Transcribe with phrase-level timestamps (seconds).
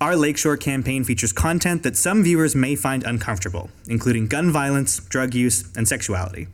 [0.00, 5.34] Our Lakeshore campaign features content that some viewers may find uncomfortable, including gun violence, drug
[5.34, 6.48] use, and sexuality.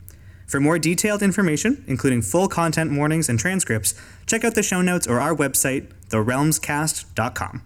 [0.49, 3.95] For more detailed information, including full content warnings and transcripts,
[4.27, 7.63] check out the show notes or our website, therealmscast.com.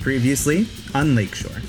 [0.00, 1.60] Previously on Lakeshore.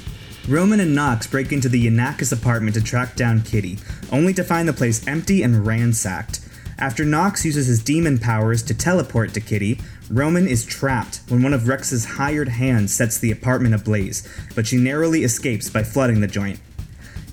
[0.47, 3.77] Roman and Knox break into the Yanakis apartment to track down Kitty,
[4.09, 6.39] only to find the place empty and ransacked.
[6.79, 9.79] After Knox uses his demon powers to teleport to Kitty,
[10.09, 14.77] Roman is trapped when one of Rex's hired hands sets the apartment ablaze, but she
[14.77, 16.59] narrowly escapes by flooding the joint.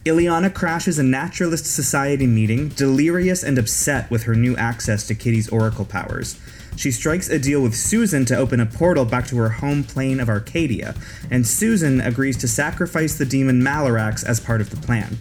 [0.04, 5.48] Ileana crashes a Naturalist Society meeting, delirious and upset with her new access to Kitty's
[5.50, 6.40] oracle powers.
[6.76, 10.18] She strikes a deal with Susan to open a portal back to her home plane
[10.18, 10.94] of Arcadia,
[11.30, 15.18] and Susan agrees to sacrifice the demon Malarax as part of the plan.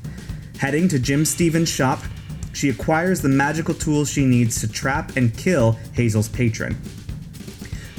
[0.60, 2.04] Heading to Jim Stevens' shop,
[2.54, 6.78] she acquires the magical tools she needs to trap and kill Hazel's patron.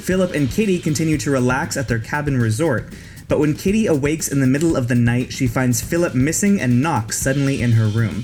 [0.01, 2.93] Philip and Kitty continue to relax at their cabin resort,
[3.27, 6.81] but when Kitty awakes in the middle of the night, she finds Philip missing and
[6.81, 8.23] Knox suddenly in her room.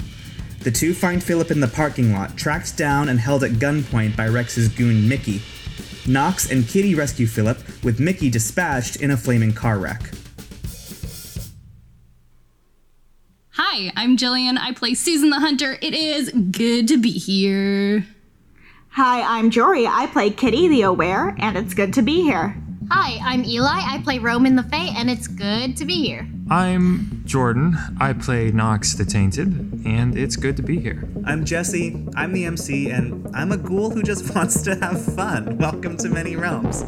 [0.61, 4.27] The two find Philip in the parking lot, tracked down and held at gunpoint by
[4.27, 5.41] Rex's goon Mickey.
[6.07, 10.11] Knox and Kitty rescue Philip, with Mickey dispatched in a flaming car wreck.
[13.51, 14.57] Hi, I'm Jillian.
[14.57, 15.77] I play Susan the Hunter.
[15.81, 18.05] It is good to be here.
[18.97, 19.85] Hi, I'm Jory.
[19.85, 22.59] I play Kitty the Aware, and it's good to be here.
[22.89, 23.67] Hi, I'm Eli.
[23.69, 26.27] I play Roman the Fae, and it's good to be here.
[26.49, 27.77] I'm Jordan.
[27.99, 31.07] I play Knox the Tainted, and it's good to be here.
[31.25, 32.07] I'm Jesse.
[32.15, 35.59] I'm the MC, and I'm a ghoul who just wants to have fun.
[35.59, 36.83] Welcome to Many Realms.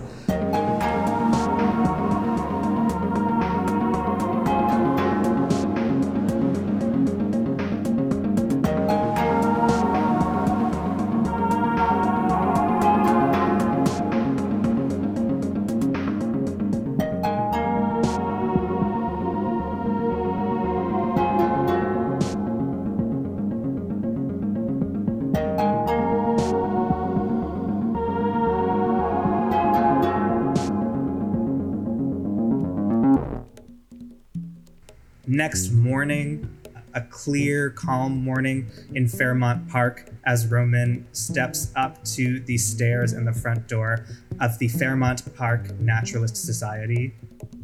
[35.40, 36.54] Next morning,
[36.94, 43.24] a clear, calm morning in Fairmont Park as Roman steps up to the stairs in
[43.24, 44.06] the front door
[44.42, 47.14] of the Fairmont Park Naturalist Society.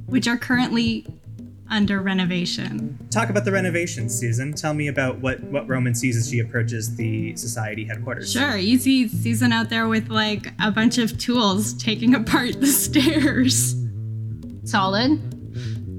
[0.06, 1.06] Which are currently
[1.70, 2.98] under renovation.
[3.10, 4.54] Talk about the renovations, Susan.
[4.54, 8.32] Tell me about what, what Roman sees as she approaches the society headquarters.
[8.32, 12.68] Sure, you see Susan out there with like a bunch of tools taking apart the
[12.86, 13.76] stairs.
[14.64, 15.35] Solid.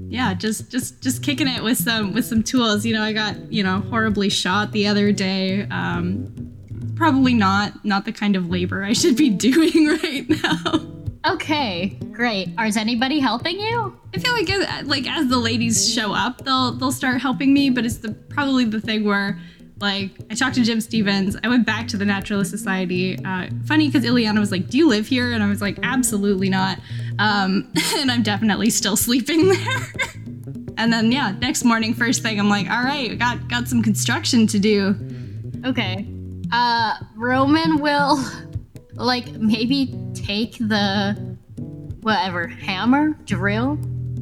[0.09, 2.85] Yeah, just just just kicking it with some with some tools.
[2.85, 5.67] You know, I got you know horribly shot the other day.
[5.69, 6.53] Um,
[6.95, 10.97] probably not not the kind of labor I should be doing right now.
[11.27, 12.49] Okay, great.
[12.59, 13.97] Is anybody helping you?
[14.15, 17.69] I feel like as, like as the ladies show up, they'll they'll start helping me.
[17.69, 19.37] But it's the probably the thing where
[19.79, 21.35] like I talked to Jim Stevens.
[21.43, 23.17] I went back to the Naturalist Society.
[23.23, 26.49] Uh, funny because Ileana was like, "Do you live here?" And I was like, "Absolutely
[26.49, 26.79] not."
[27.19, 29.77] Um, and I'm definitely still sleeping there.
[30.77, 34.47] and then yeah, next morning, first thing, I'm like, "All right, got got some construction
[34.47, 34.95] to do."
[35.65, 36.07] Okay.
[36.51, 38.23] Uh, Roman will,
[38.93, 41.13] like, maybe take the,
[42.01, 43.77] whatever, hammer, drill,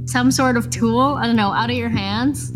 [0.05, 2.49] some sort of tool, I don't know, out of your hands,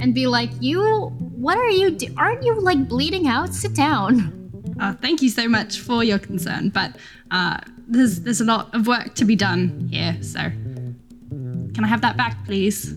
[0.00, 3.54] and be like, you, what are you, do- aren't you, like, bleeding out?
[3.54, 4.36] Sit down.
[4.80, 6.96] Uh, thank you so much for your concern, but
[7.30, 7.58] uh,
[7.90, 10.16] there's there's a lot of work to be done here.
[10.22, 12.94] So, can I have that back, please?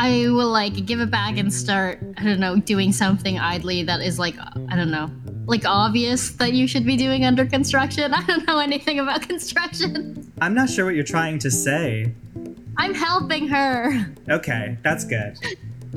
[0.00, 4.00] I will, like, give it back and start, I don't know, doing something idly that
[4.00, 4.36] is, like,
[4.68, 5.10] I don't know,
[5.46, 8.14] like, obvious that you should be doing under construction.
[8.14, 10.32] I don't know anything about construction.
[10.40, 12.14] I'm not sure what you're trying to say.
[12.76, 14.06] I'm helping her.
[14.30, 15.36] Okay, that's good.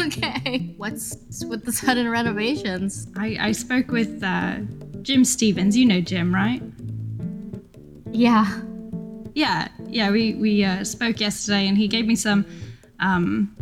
[0.01, 0.73] Okay.
[0.77, 3.07] What's with the sudden renovations?
[3.17, 4.59] I, I spoke with uh,
[5.01, 5.75] Jim Stevens.
[5.75, 6.61] You know Jim, right?
[8.13, 8.61] Yeah.
[9.33, 10.11] Yeah, yeah.
[10.11, 12.45] We we uh, spoke yesterday, and he gave me some
[12.99, 13.55] um,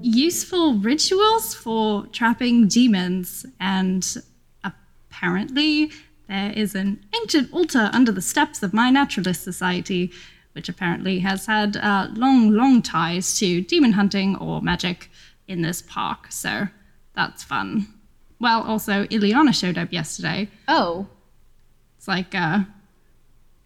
[0.00, 3.44] useful rituals for trapping demons.
[3.60, 4.06] And
[4.64, 5.92] apparently,
[6.28, 10.10] there is an ancient altar under the steps of my naturalist society,
[10.52, 15.10] which apparently has had uh, long, long ties to demon hunting or magic
[15.46, 16.32] in this park.
[16.32, 16.68] So
[17.14, 17.86] that's fun.
[18.40, 20.48] Well, also, Ileana showed up yesterday.
[20.66, 21.06] Oh.
[22.00, 22.60] It's like uh,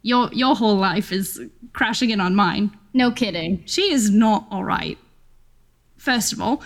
[0.03, 1.41] your your whole life is
[1.73, 2.77] crashing in on mine.
[2.93, 3.63] No kidding.
[3.65, 4.99] She is not all right.
[5.99, 6.61] First of all,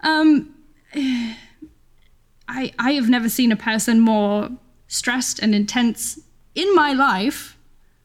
[0.00, 0.54] um,
[0.94, 4.50] I I have never seen a person more
[4.88, 6.20] stressed and intense
[6.54, 7.56] in my life.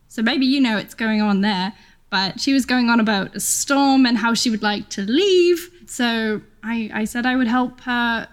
[0.08, 1.74] So maybe you know what's going on there.
[2.10, 5.70] but she was going on about a storm and how she would like to leave.
[5.86, 8.28] So I, I said I would help her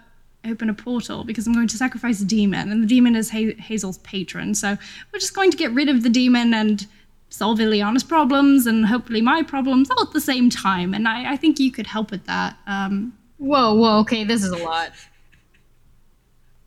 [0.45, 3.55] open a portal because I'm going to sacrifice a demon, and the demon is ha-
[3.59, 4.55] Hazel's patron.
[4.55, 4.77] So
[5.11, 6.85] we're just going to get rid of the demon and
[7.29, 10.93] solve Ileana's problems and hopefully my problems all at the same time.
[10.93, 12.57] And I, I think you could help with that.
[12.65, 14.91] Um, Whoa, whoa, okay, this is a lot.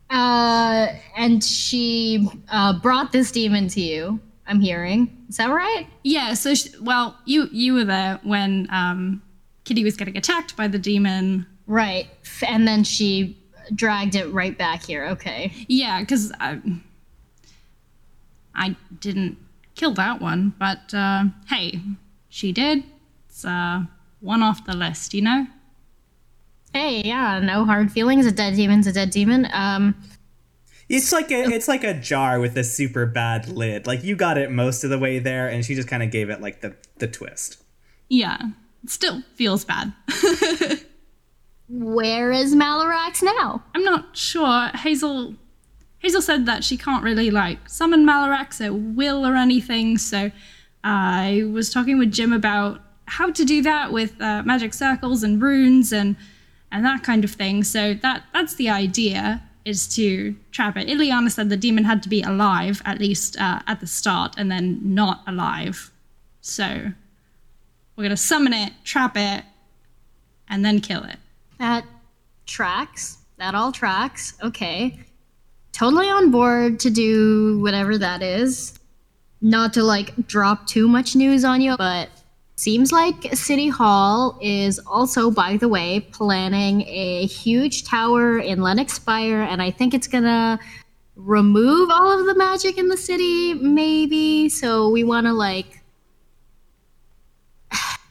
[0.09, 4.19] Uh, and she uh, brought this demon to you.
[4.47, 5.25] I'm hearing.
[5.29, 5.87] Is that right?
[6.03, 6.33] yeah.
[6.33, 9.21] So sh well, you you were there when um,
[9.63, 11.45] Kitty was getting attacked by the demon.
[11.67, 12.07] Right.
[12.45, 13.37] And then she
[13.73, 15.05] dragged it right back here.
[15.07, 15.51] Okay.
[15.67, 16.59] Yeah, because I,
[18.55, 19.37] I didn't
[19.75, 21.79] kill that one, but uh, hey,
[22.29, 22.83] she did.
[23.27, 23.83] It's uh,
[24.19, 25.47] one off the list, you know.
[26.73, 28.25] Hey, yeah, no hard feelings.
[28.25, 29.47] A dead demon's a dead demon.
[29.53, 29.95] Um,
[30.89, 33.87] It's like a it's like a jar with a super bad lid.
[33.87, 36.29] Like you got it most of the way there, and she just kind of gave
[36.29, 37.61] it like the the twist.
[38.09, 38.37] Yeah,
[38.87, 39.93] still feels bad.
[41.73, 43.63] where is Malarax now?
[43.73, 44.67] I'm not sure.
[44.75, 45.35] Hazel
[45.99, 50.31] Hazel said that she can't really like summon Malarax or will or anything, so
[50.83, 55.41] I was talking with Jim about how to do that with uh, magic circles and
[55.41, 56.15] runes and
[56.71, 57.63] and that kind of thing.
[57.63, 60.87] So that that's the idea is to trap it.
[60.87, 64.51] Ileana said the demon had to be alive at least uh, at the start and
[64.51, 65.91] then not alive.
[66.41, 66.91] So
[67.95, 69.43] we're gonna summon it, trap it,
[70.47, 71.17] and then kill it.
[71.59, 71.85] That
[72.45, 73.19] tracks.
[73.37, 74.33] That all tracks.
[74.41, 74.99] Okay.
[75.71, 78.79] Totally on board to do whatever that is.
[79.41, 82.09] Not to like drop too much news on you, but
[82.55, 88.93] seems like City Hall is also, by the way, planning a huge tower in Lennox
[88.93, 90.59] Spire, and I think it's gonna
[91.15, 94.47] remove all of the magic in the city, maybe.
[94.49, 95.83] So we wanna like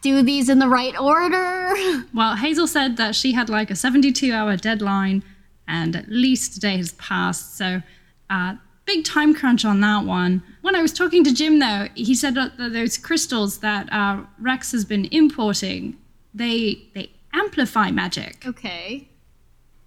[0.02, 1.74] do these in the right order.
[2.14, 5.24] Well, Hazel said that she had like a 72 hour deadline
[5.66, 7.56] and at least a day has passed.
[7.56, 7.82] So,
[8.28, 10.42] uh, big time crunch on that one.
[10.60, 14.72] When I was talking to Jim, though, he said that those crystals that uh, Rex
[14.72, 15.96] has been importing,
[16.34, 18.44] they they amplify magic.
[18.46, 19.08] Okay.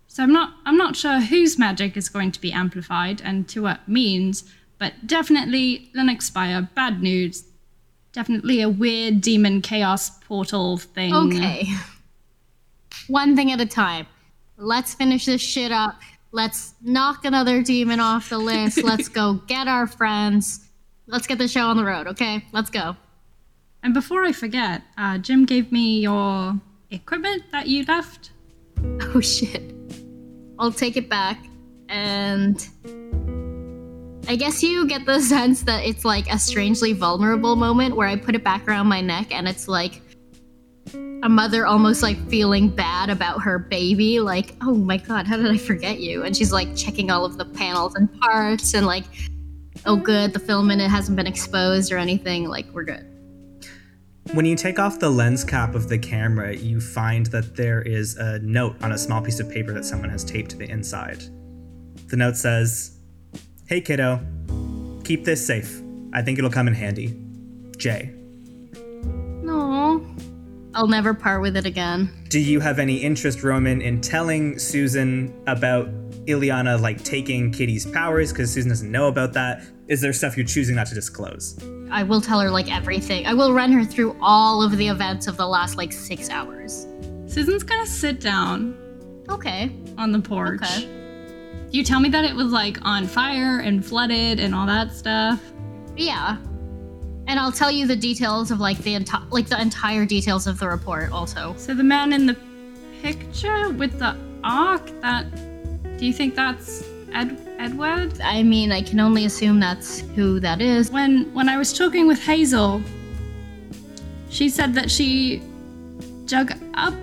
[0.07, 3.61] So I'm not I'm not sure whose magic is going to be amplified and to
[3.61, 7.43] what means, but definitely Lennox Spire, bad news.
[8.15, 11.13] Definitely a weird demon chaos portal thing.
[11.13, 11.67] Okay.
[13.09, 14.07] One thing at a time.
[14.55, 15.99] Let's finish this shit up.
[16.31, 18.81] Let's knock another demon off the list.
[18.83, 20.65] Let's go get our friends.
[21.07, 22.45] Let's get the show on the road, okay?
[22.53, 22.95] Let's go.
[23.83, 26.57] And before I forget, uh, Jim gave me your
[26.91, 28.31] equipment that you left.
[29.13, 29.73] Oh shit.
[30.57, 31.45] I'll take it back.
[31.89, 32.65] And
[34.27, 38.15] I guess you get the sense that it's like a strangely vulnerable moment where I
[38.15, 40.01] put it back around my neck and it's like
[40.93, 44.19] a mother almost like feeling bad about her baby.
[44.19, 46.23] Like, oh my god, how did I forget you?
[46.23, 49.05] And she's like checking all of the panels and parts and like,
[49.85, 52.47] oh good, the film in it hasn't been exposed or anything.
[52.47, 53.11] Like, we're good.
[54.33, 58.17] When you take off the lens cap of the camera, you find that there is
[58.17, 61.23] a note on a small piece of paper that someone has taped to the inside.
[62.07, 62.94] The note says,
[63.67, 64.19] Hey kiddo,
[65.03, 65.81] keep this safe.
[66.13, 67.15] I think it'll come in handy.
[67.77, 68.11] Jay.
[69.43, 70.05] No.
[70.73, 72.09] I'll never part with it again.
[72.29, 75.87] Do you have any interest, Roman, in telling Susan about
[76.25, 78.31] Ileana like taking Kitty's powers?
[78.31, 79.63] Because Susan doesn't know about that.
[79.87, 81.57] Is there stuff you're choosing not to disclose?
[81.91, 83.25] I will tell her like everything.
[83.25, 86.87] I will run her through all of the events of the last like six hours.
[87.25, 88.77] Susan's gonna sit down
[89.29, 89.71] Okay.
[89.97, 90.61] on the porch.
[90.61, 91.04] Okay.
[91.75, 95.41] You tell me that it was like on fire and flooded and all that stuff.
[95.97, 96.37] Yeah.
[97.27, 100.57] And I'll tell you the details of like the entire like the entire details of
[100.57, 101.53] the report also.
[101.57, 102.37] So the man in the
[103.01, 105.25] picture with the arc, that
[105.97, 108.21] do you think that's Ed Edward?
[108.21, 110.91] I mean, I can only assume that's who that is.
[110.91, 112.81] When when I was talking with Hazel,
[114.29, 115.43] she said that she
[116.25, 116.93] dug up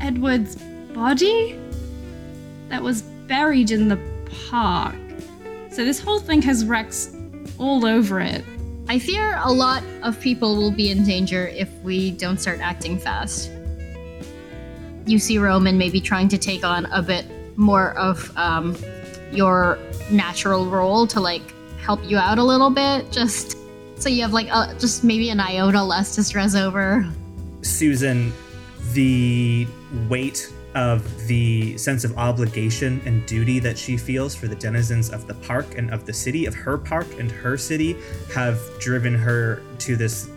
[0.00, 0.56] Edward's
[0.92, 1.56] body
[2.68, 3.98] that was buried in the
[4.50, 4.94] park.
[5.70, 7.14] So this whole thing has Rex
[7.58, 8.44] all over it.
[8.88, 12.98] I fear a lot of people will be in danger if we don't start acting
[12.98, 13.50] fast.
[15.06, 17.26] You see Roman maybe trying to take on a bit
[17.56, 18.76] more of um,
[19.32, 19.78] your
[20.10, 21.42] natural role to like
[21.80, 23.56] help you out a little bit, just
[23.96, 27.06] so you have like a, just maybe an iota less to stress over.
[27.62, 28.32] Susan,
[28.92, 29.66] the
[30.08, 35.26] weight of the sense of obligation and duty that she feels for the denizens of
[35.26, 37.96] the park and of the city, of her park and her city,
[38.34, 40.30] have driven her to this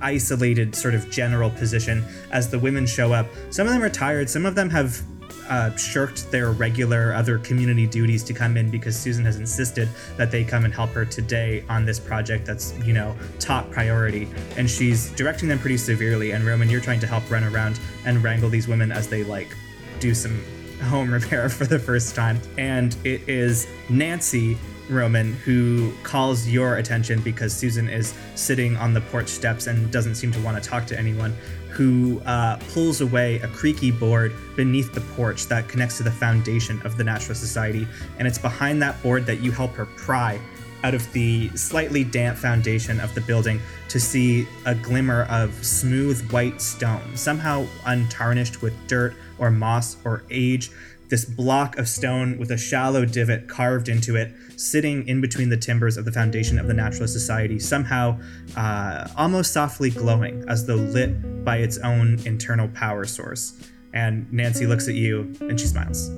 [0.00, 3.26] isolated sort of general position as the women show up.
[3.50, 5.00] Some of them are tired, some of them have
[5.48, 10.30] uh, shirked their regular other community duties to come in because Susan has insisted that
[10.30, 14.28] they come and help her today on this project that's, you know, top priority.
[14.56, 16.32] And she's directing them pretty severely.
[16.32, 19.54] And Roman, you're trying to help run around and wrangle these women as they like
[20.02, 20.36] do some
[20.82, 22.40] home repair for the first time.
[22.58, 24.58] And it is Nancy
[24.90, 30.16] Roman who calls your attention because Susan is sitting on the porch steps and doesn't
[30.16, 31.34] seem to want to talk to anyone.
[31.70, 36.82] Who uh, pulls away a creaky board beneath the porch that connects to the foundation
[36.84, 40.38] of the Natural Society, and it's behind that board that you help her pry
[40.84, 46.20] out of the slightly damp foundation of the building to see a glimmer of smooth
[46.30, 50.70] white stone, somehow untarnished with dirt or moss or age.
[51.08, 55.58] This block of stone with a shallow divot carved into it, sitting in between the
[55.58, 58.18] timbers of the foundation of the Naturalist Society, somehow
[58.56, 63.60] uh, almost softly glowing as though lit by its own internal power source.
[63.92, 66.08] And Nancy looks at you and she smiles.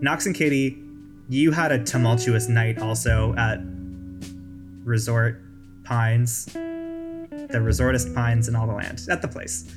[0.00, 0.78] Knox and Kitty,
[1.28, 3.58] you had a tumultuous night also at
[4.84, 5.42] Resort
[5.84, 6.46] Pines,
[7.54, 9.72] the resortest pines in all the land, at the place.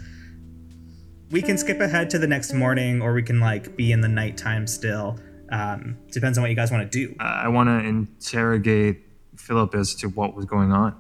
[1.30, 4.08] We can skip ahead to the next morning, or we can like be in the
[4.08, 5.20] nighttime still.
[5.52, 7.16] Um, depends on what you guys want to do.
[7.20, 9.04] I want to interrogate
[9.38, 10.96] Philip as to what was going on.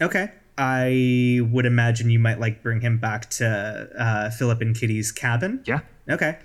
[0.00, 0.32] Okay.
[0.56, 5.62] I would imagine you might like bring him back to uh, Philip and Kitty's cabin.
[5.66, 5.80] Yeah.
[6.08, 6.38] Okay.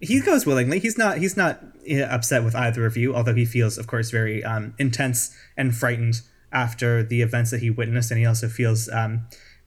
[0.00, 0.78] He goes willingly.
[0.78, 1.18] He's not.
[1.18, 4.74] He's not uh, upset with either of you, although he feels, of course, very um,
[4.78, 6.20] intense and frightened
[6.64, 9.12] after the events that he witnessed, and he also feels um,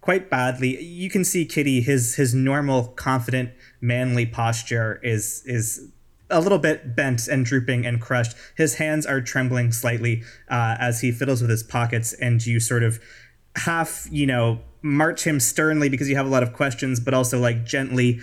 [0.02, 0.82] quite badly.
[0.82, 1.82] You can see Kitty.
[1.82, 5.66] His his normal, confident, manly posture is is
[6.32, 8.36] a little bit bent and drooping and crushed.
[8.56, 12.84] His hands are trembling slightly uh, as he fiddles with his pockets, and you sort
[12.84, 13.00] of
[13.56, 17.40] half, you know, march him sternly because you have a lot of questions, but also
[17.40, 18.20] like gently,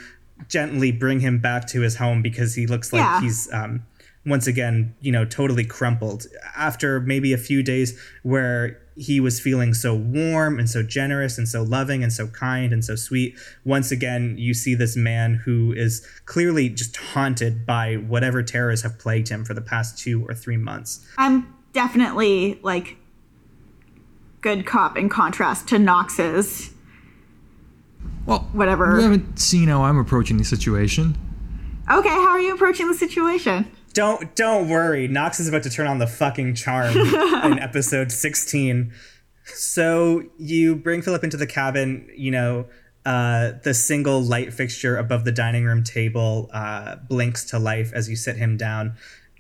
[0.49, 3.21] gently bring him back to his home because he looks like Yeah.
[3.21, 3.83] he's um,
[4.27, 9.73] once again, you know, totally crumpled after maybe a few days where he was feeling
[9.75, 13.39] so warm and so generous and so loving and so kind and so sweet.
[13.65, 18.99] Once again, you see this man who is clearly just haunted by whatever terrors have
[18.99, 21.07] plagued him for the past two or three months.
[21.19, 22.97] I'm definitely like
[24.41, 26.71] good cop in contrast to Knox's
[28.25, 28.97] Well, whatever.
[28.97, 31.17] you haven't seen how I'm approaching the situation.
[31.93, 33.71] Okay, how are you approaching the situation?
[33.97, 35.09] Don't don't worry.
[35.09, 38.93] Knox is about to turn on the fucking charm in episode 16.
[39.47, 42.67] So you bring Philip into the cabin, you know,
[43.07, 48.11] uh, the single light fixture above the dining room table uh, blinks to life as
[48.11, 48.97] you sit him down.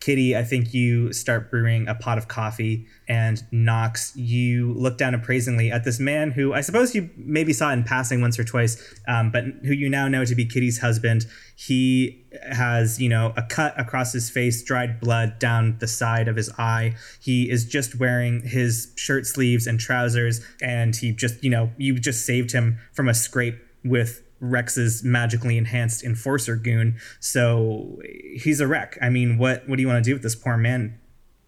[0.07, 5.17] Kitty, I think you start brewing a pot of coffee, and Knox, you look down
[5.17, 8.81] appraisingly at this man who I suppose you maybe saw in passing once or twice,
[9.09, 11.27] um, but who you now know to be Kitty's husband.
[11.57, 16.37] He has, you know, a cut across his face, dried blood down the side of
[16.37, 16.95] his eye.
[17.21, 21.99] He is just wearing his shirt sleeves and trousers, and he just, you know, you
[21.99, 26.97] just saved him from a scrape with Rex's magically enhanced enforcer goon.
[27.21, 28.01] So
[28.35, 28.99] he's a wreck.
[29.01, 30.99] I mean, what what do you want to do with this poor man?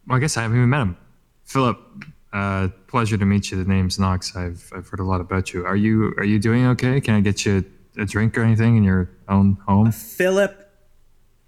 [0.06, 0.96] Well, I guess I haven't even met him.
[1.44, 1.78] Philip,
[2.32, 3.62] uh, pleasure to meet you.
[3.62, 4.34] The name's Knox.
[4.36, 5.64] I've I've heard a lot about you.
[5.64, 7.00] Are you are you doing okay?
[7.00, 7.64] Can I get you
[7.96, 9.92] a drink or anything in your own home?
[9.92, 10.64] Philip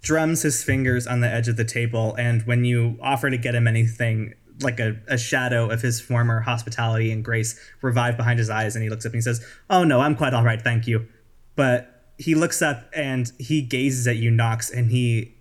[0.01, 3.53] drums his fingers on the edge of the table, and when you offer to get
[3.53, 8.49] him anything, like a, a shadow of his former hospitality and grace revive behind his
[8.49, 10.87] eyes, and he looks up and he says, Oh no, I'm quite all right, thank
[10.87, 11.07] you.
[11.55, 15.35] But he looks up and he gazes at you, Knox, and he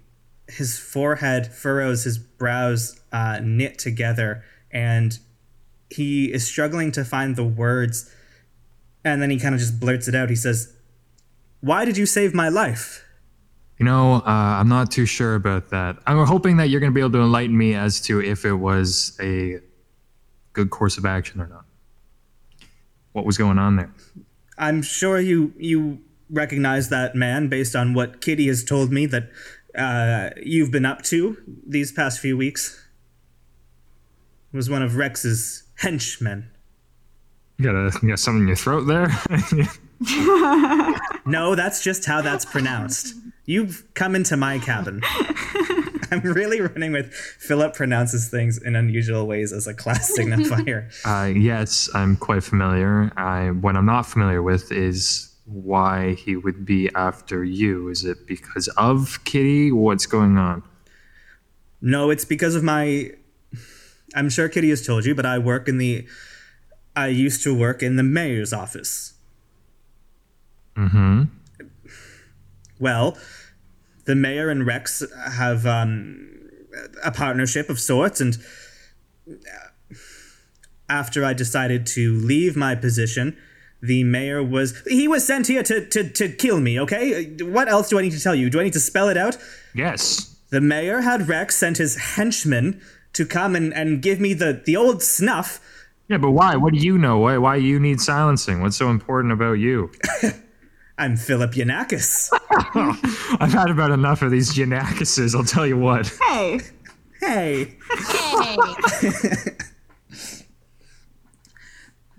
[0.48, 5.18] his forehead furrows, his brows uh, knit together, and
[5.90, 8.12] he is struggling to find the words.
[9.04, 10.28] And then he kind of just blurts it out.
[10.28, 10.74] He says,
[11.60, 13.04] Why did you save my life?
[13.78, 15.96] You know, uh, I'm not too sure about that.
[16.06, 18.52] I'm hoping that you're going to be able to enlighten me as to if it
[18.52, 19.60] was a
[20.52, 21.64] good course of action or not.
[23.12, 23.92] What was going on there?
[24.60, 25.98] I'm sure you you
[26.30, 29.30] recognize that man based on what Kitty has told me that
[29.76, 31.36] uh, you've been up to
[31.66, 32.86] these past few weeks.
[34.52, 36.50] Was one of Rex's henchmen.
[37.58, 39.08] You got, a, you got something in your throat there?
[41.26, 43.14] No, that's just how that's pronounced.
[43.44, 45.00] You've come into my cabin.
[46.12, 50.90] I'm really running with Philip pronounces things in unusual ways as a class signifier.
[51.04, 53.12] uh, yes, I'm quite familiar.
[53.16, 57.88] I, what I'm not familiar with is why he would be after you.
[57.88, 59.72] Is it because of Kitty?
[59.72, 60.62] What's going on?
[61.80, 63.12] No, it's because of my
[64.14, 66.06] I'm sure Kitty has told you, but I work in the.
[66.96, 69.14] I used to work in the mayor's office.
[70.76, 71.24] Mm-hmm.
[72.80, 73.16] Well,
[74.04, 75.02] the mayor and Rex
[75.32, 76.50] have um,
[77.04, 78.36] a partnership of sorts, and
[80.88, 83.36] after I decided to leave my position,
[83.82, 84.82] the mayor was.
[84.86, 87.36] He was sent here to, to, to kill me, okay?
[87.40, 88.50] What else do I need to tell you?
[88.50, 89.36] Do I need to spell it out?
[89.74, 90.36] Yes.
[90.50, 92.80] The mayor had Rex sent his henchmen
[93.12, 95.60] to come and, and give me the, the old snuff.
[96.08, 96.56] Yeah, but why?
[96.56, 97.18] What do you know?
[97.18, 97.38] Why?
[97.38, 98.60] Why you need silencing?
[98.60, 99.92] What's so important about you?
[101.00, 102.28] I'm Philip Yanakis.
[103.40, 105.34] I've had about enough of these Yanakises.
[105.34, 106.14] I'll tell you what.
[106.20, 106.60] Hey,
[107.20, 107.78] hey.
[107.98, 108.56] Hey.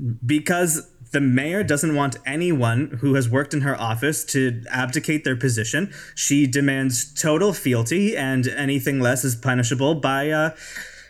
[0.26, 5.36] because the mayor doesn't want anyone who has worked in her office to abdicate their
[5.36, 5.94] position.
[6.16, 10.56] She demands total fealty, and anything less is punishable by uh,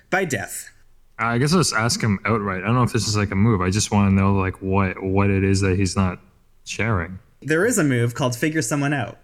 [0.10, 0.70] by death.
[1.18, 2.64] I guess I'll just ask him outright.
[2.64, 3.62] I don't know if this is like a move.
[3.62, 6.20] I just want to know like what what it is that he's not
[6.66, 7.20] sharing.
[7.42, 9.18] There is a move called figure someone out.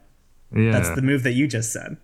[0.55, 1.97] Yeah, That's the move that you just said.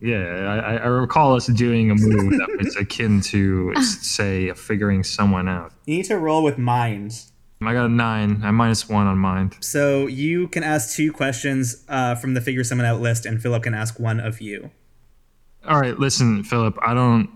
[0.00, 0.62] yeah.
[0.64, 5.72] I, I- recall us doing a move that was akin to say figuring someone out.
[5.86, 7.20] You need to roll with mind.
[7.62, 8.40] I got a nine.
[8.42, 9.56] I minus one on mind.
[9.60, 13.64] So you can ask two questions uh, from the figure someone out list, and Philip
[13.64, 14.70] can ask one of you.
[15.68, 16.78] All right, listen, Philip.
[16.80, 17.28] I don't.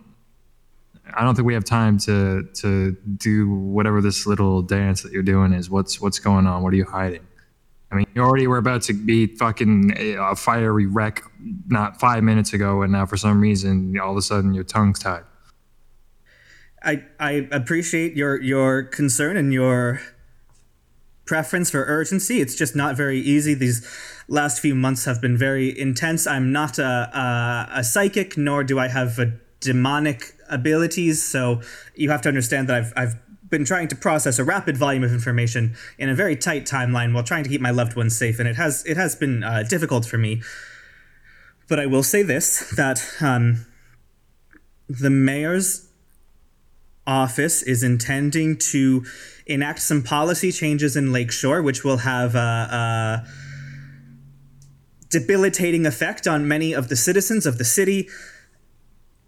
[1.12, 5.22] I don't think we have time to to do whatever this little dance that you're
[5.22, 5.68] doing is.
[5.68, 6.62] What's what's going on?
[6.62, 7.26] What are you hiding?
[7.94, 11.22] I mean, you already were about to be fucking a fiery wreck
[11.68, 14.98] not five minutes ago, and now for some reason, all of a sudden, your tongue's
[14.98, 15.22] tied.
[16.82, 20.00] I I appreciate your your concern and your
[21.24, 22.40] preference for urgency.
[22.40, 23.54] It's just not very easy.
[23.54, 23.86] These
[24.26, 26.26] last few months have been very intense.
[26.26, 29.20] I'm not a a, a psychic, nor do I have
[29.60, 31.22] demonic abilities.
[31.22, 31.60] So
[31.94, 33.14] you have to understand that I've I've
[33.54, 37.22] been trying to process a rapid volume of information in a very tight timeline while
[37.22, 40.04] trying to keep my loved ones safe, and it has it has been uh, difficult
[40.04, 40.42] for me.
[41.68, 43.64] But I will say this: that um,
[44.88, 45.88] the mayor's
[47.06, 49.04] office is intending to
[49.46, 53.28] enact some policy changes in Lakeshore, which will have a, a
[55.10, 58.08] debilitating effect on many of the citizens of the city.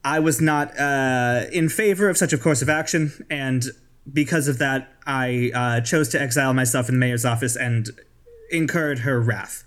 [0.02, 3.64] I was not uh, in favor of such a course of action, and
[4.12, 7.90] because of that, I uh, chose to exile myself in the mayor's office and
[8.50, 9.64] incurred her wrath.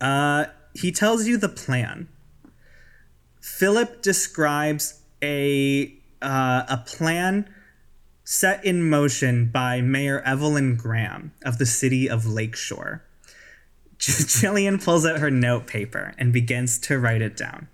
[0.00, 2.08] Uh, he tells you the plan.
[3.40, 7.48] Philip describes a uh, a plan
[8.24, 13.04] set in motion by Mayor Evelyn Graham of the city of Lakeshore.
[13.98, 17.68] Jillian pulls out her note paper and begins to write it down.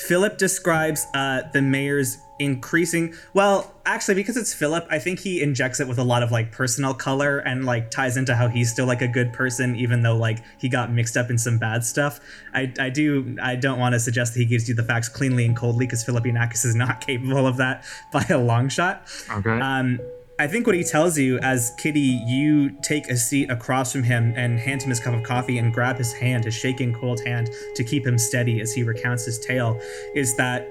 [0.00, 3.14] Philip describes uh, the mayor's increasing.
[3.34, 6.50] Well, actually, because it's Philip, I think he injects it with a lot of like
[6.50, 10.16] personal color and like ties into how he's still like a good person, even though
[10.16, 12.18] like he got mixed up in some bad stuff.
[12.54, 15.44] I, I do I don't want to suggest that he gives you the facts cleanly
[15.44, 19.06] and coldly because Philip Yanakis is not capable of that by a long shot.
[19.30, 19.60] Okay.
[19.60, 20.00] Um,
[20.40, 24.32] I think what he tells you as Kitty, you take a seat across from him
[24.36, 27.50] and hand him his cup of coffee and grab his hand, his shaking cold hand,
[27.74, 29.78] to keep him steady as he recounts his tale,
[30.14, 30.66] is that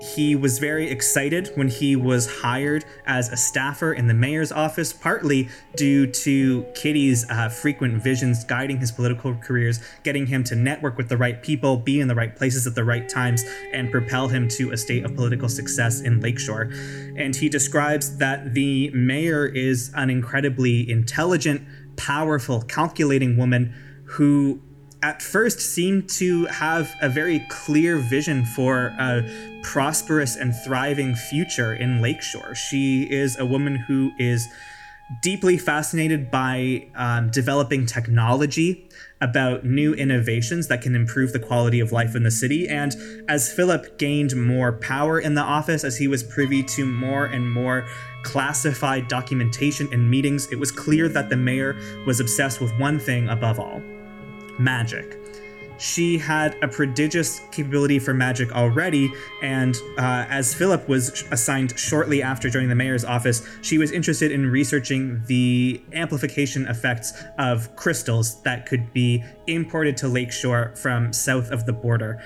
[0.00, 4.92] he was very excited when he was hired as a staffer in the mayor's office,
[4.92, 10.96] partly due to Kitty's uh, frequent visions guiding his political careers, getting him to network
[10.96, 14.28] with the right people, be in the right places at the right times, and propel
[14.28, 16.70] him to a state of political success in Lakeshore.
[17.16, 24.62] And he describes that the mayor is an incredibly intelligent, powerful, calculating woman who
[25.02, 29.22] at first seemed to have a very clear vision for a
[29.62, 32.54] prosperous and thriving future in Lakeshore.
[32.54, 34.48] She is a woman who is
[35.22, 38.88] deeply fascinated by um, developing technology,
[39.20, 42.68] about new innovations that can improve the quality of life in the city.
[42.68, 42.94] And
[43.28, 47.50] as Philip gained more power in the office, as he was privy to more and
[47.50, 47.88] more
[48.22, 51.74] classified documentation and meetings, it was clear that the mayor
[52.06, 53.82] was obsessed with one thing above all
[54.58, 55.18] magic.
[55.78, 62.20] She had a prodigious capability for magic already, and uh, as Philip was assigned shortly
[62.20, 68.42] after joining the mayor's office, she was interested in researching the amplification effects of crystals
[68.42, 72.20] that could be imported to Lakeshore from south of the border.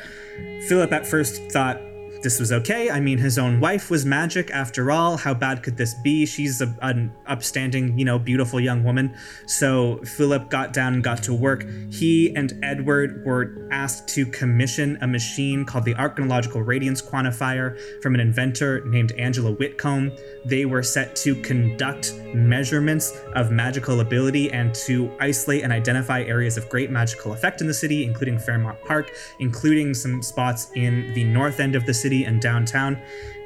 [0.67, 1.79] Philip at first thought
[2.23, 2.89] this was okay.
[2.91, 5.17] I mean, his own wife was magic after all.
[5.17, 6.25] How bad could this be?
[6.25, 9.17] She's a, an upstanding, you know, beautiful young woman.
[9.47, 11.67] So Philip got down and got to work.
[11.91, 18.15] He and Edward were asked to commission a machine called the Archaeological Radiance Quantifier from
[18.15, 20.13] an inventor named Angela Whitcomb.
[20.45, 26.57] They were set to conduct measurements of magical ability and to isolate and identify areas
[26.57, 31.25] of great magical effect in the city, including Fairmont Park, including some spots in the
[31.25, 33.01] north end of the city and downtown.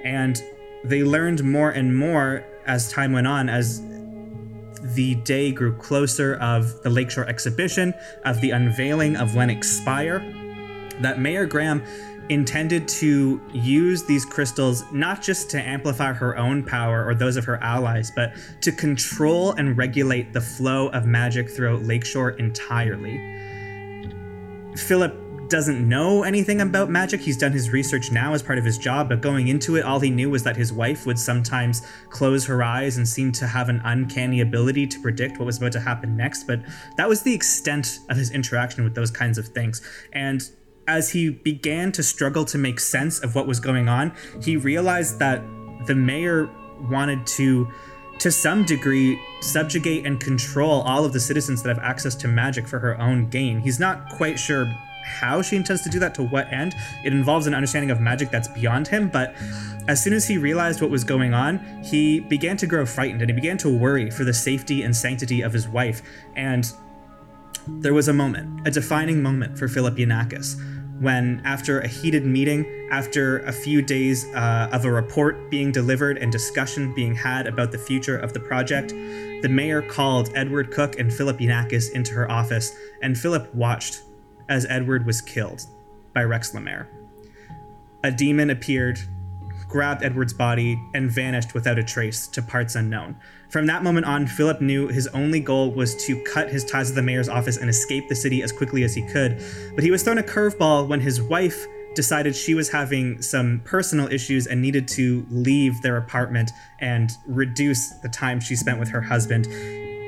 [0.05, 0.42] And
[0.85, 3.81] they learned more and more as time went on, as
[4.94, 10.20] the day grew closer of the Lakeshore exhibition, of the unveiling of Lennox Spire,
[11.00, 11.83] that Mayor Graham
[12.29, 17.44] intended to use these crystals not just to amplify her own power or those of
[17.44, 23.16] her allies, but to control and regulate the flow of magic throughout Lakeshore entirely.
[24.76, 27.20] Philip doesn't know anything about magic.
[27.20, 30.00] He's done his research now as part of his job, but going into it, all
[30.00, 33.68] he knew was that his wife would sometimes close her eyes and seem to have
[33.68, 36.44] an uncanny ability to predict what was about to happen next.
[36.44, 36.61] But
[36.96, 39.82] that was the extent of his interaction with those kinds of things.
[40.12, 40.42] And
[40.88, 45.18] as he began to struggle to make sense of what was going on, he realized
[45.18, 45.42] that
[45.87, 46.48] the mayor
[46.90, 47.68] wanted to
[48.18, 52.66] to some degree subjugate and control all of the citizens that have access to magic
[52.66, 53.61] for her own gain.
[53.61, 54.66] He's not quite sure
[55.07, 56.75] how she intends to do that, to what end.
[57.05, 59.35] It involves an understanding of magic that's beyond him, but
[59.88, 63.31] as soon as he realized what was going on, he began to grow frightened and
[63.31, 66.03] he began to worry for the safety and sanctity of his wife.
[66.35, 66.71] And
[67.66, 70.61] there was a moment, a defining moment for Philip Yanakis,
[71.01, 76.16] when, after a heated meeting, after a few days uh, of a report being delivered
[76.19, 78.90] and discussion being had about the future of the project,
[79.42, 84.01] the mayor called Edward Cook and Philip Yanakis into her office, and Philip watched
[84.48, 85.64] as Edward was killed
[86.14, 86.88] by Rex Lemaire.
[88.04, 89.00] A demon appeared,
[89.68, 93.16] grabbed Edward's body, and vanished without a trace to parts unknown.
[93.48, 96.96] From that moment on, Philip knew his only goal was to cut his ties with
[96.96, 99.42] the mayor's office and escape the city as quickly as he could.
[99.74, 104.06] But he was thrown a curveball when his wife decided she was having some personal
[104.12, 109.00] issues and needed to leave their apartment and reduce the time she spent with her
[109.00, 109.46] husband.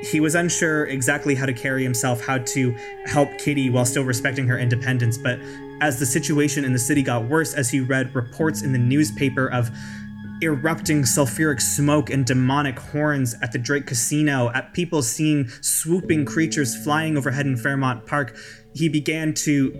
[0.01, 4.47] He was unsure exactly how to carry himself, how to help Kitty while still respecting
[4.47, 5.39] her independence, but
[5.81, 9.49] as the situation in the city got worse, as he read reports in the newspaper
[9.51, 9.69] of
[10.41, 16.81] erupting sulfuric smoke and demonic horns at the Drake Casino, at people seeing swooping creatures
[16.83, 18.37] flying overhead in Fairmont Park,
[18.73, 19.71] he began to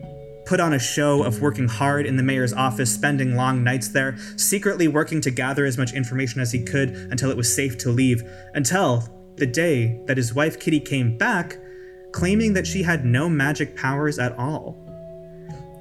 [0.45, 4.17] put on a show of working hard in the mayor's office, spending long nights there,
[4.35, 7.89] secretly working to gather as much information as he could until it was safe to
[7.89, 8.23] leave.
[8.55, 11.57] Until the day that his wife Kitty came back,
[12.11, 14.77] claiming that she had no magic powers at all.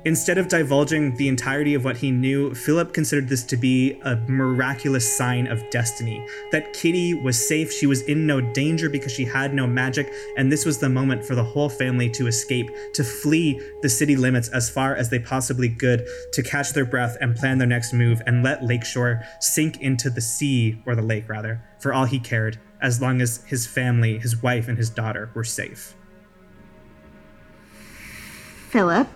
[0.04, 4.16] Instead of divulging the entirety of what he knew, Philip considered this to be a
[4.28, 6.24] miraculous sign of destiny.
[6.52, 10.50] That Kitty was safe, she was in no danger because she had no magic, and
[10.50, 14.48] this was the moment for the whole family to escape, to flee the city limits
[14.48, 18.22] as far as they possibly could, to catch their breath and plan their next move
[18.26, 22.58] and let Lakeshore sink into the sea, or the lake rather, for all he cared,
[22.80, 25.94] as long as his family, his wife, and his daughter were safe.
[28.68, 29.08] Philip,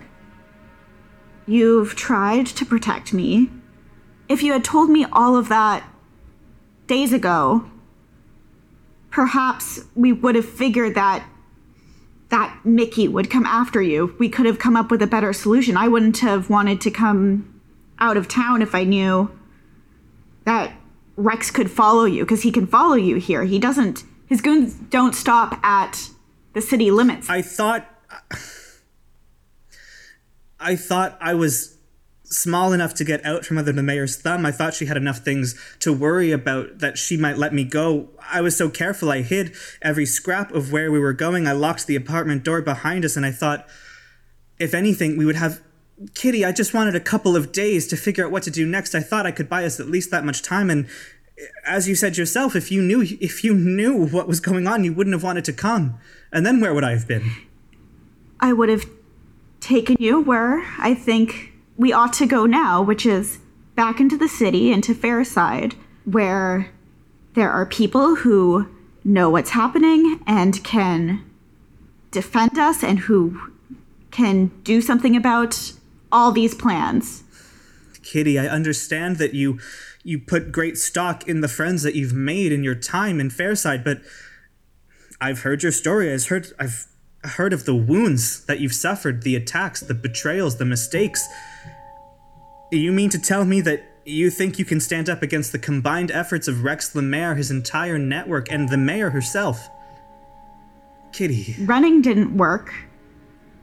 [1.45, 3.49] you've tried to protect me.
[4.27, 5.83] If you had told me all of that
[6.87, 7.69] days ago,
[9.11, 11.25] perhaps we would have figured that
[12.29, 14.15] that Mickey would come after you.
[14.17, 15.77] We could have come up with a better solution.
[15.77, 17.61] I wouldn't have wanted to come
[17.99, 19.29] out of town if I knew
[20.45, 20.73] that
[21.15, 23.43] Rex could follow you because he can follow you here.
[23.43, 24.03] He doesn't.
[24.27, 26.09] His goons don't stop at
[26.53, 27.29] the city limits.
[27.29, 27.87] I thought.
[30.59, 31.77] I thought I was
[32.23, 34.45] small enough to get out from under the mayor's thumb.
[34.45, 38.09] I thought she had enough things to worry about that she might let me go.
[38.31, 39.11] I was so careful.
[39.11, 41.47] I hid every scrap of where we were going.
[41.47, 43.67] I locked the apartment door behind us, and I thought,
[44.57, 45.61] if anything, we would have.
[46.13, 48.95] Kitty, I just wanted a couple of days to figure out what to do next.
[48.95, 50.85] I thought I could buy us at least that much time, and
[51.39, 54.83] eh, as you said yourself, if you knew if you knew what was going on,
[54.83, 55.97] you wouldn't have wanted to come.
[56.31, 57.31] And then where would I have been?
[58.39, 58.85] I would have
[59.59, 63.39] taken you where I think we ought to go now, which is
[63.75, 65.73] back into the city, into Fairside,
[66.05, 66.69] where
[67.33, 68.67] there are people who
[69.03, 71.23] know what's happening and can
[72.11, 73.39] defend us and who
[74.11, 75.73] can do something about
[76.13, 77.23] all these plans.
[78.03, 79.59] Kitty, I understand that you
[80.03, 83.83] you put great stock in the friends that you've made in your time in Fairside,
[83.83, 84.01] but
[85.19, 86.13] I've heard your story.
[86.13, 86.87] I've heard I've
[87.23, 91.25] heard of the wounds that you've suffered, the attacks, the betrayals, the mistakes.
[92.71, 96.11] You mean to tell me that you think you can stand up against the combined
[96.11, 99.69] efforts of Rex Lemaire, his entire network, and the mayor herself?
[101.13, 102.73] Kitty, Running didn't work,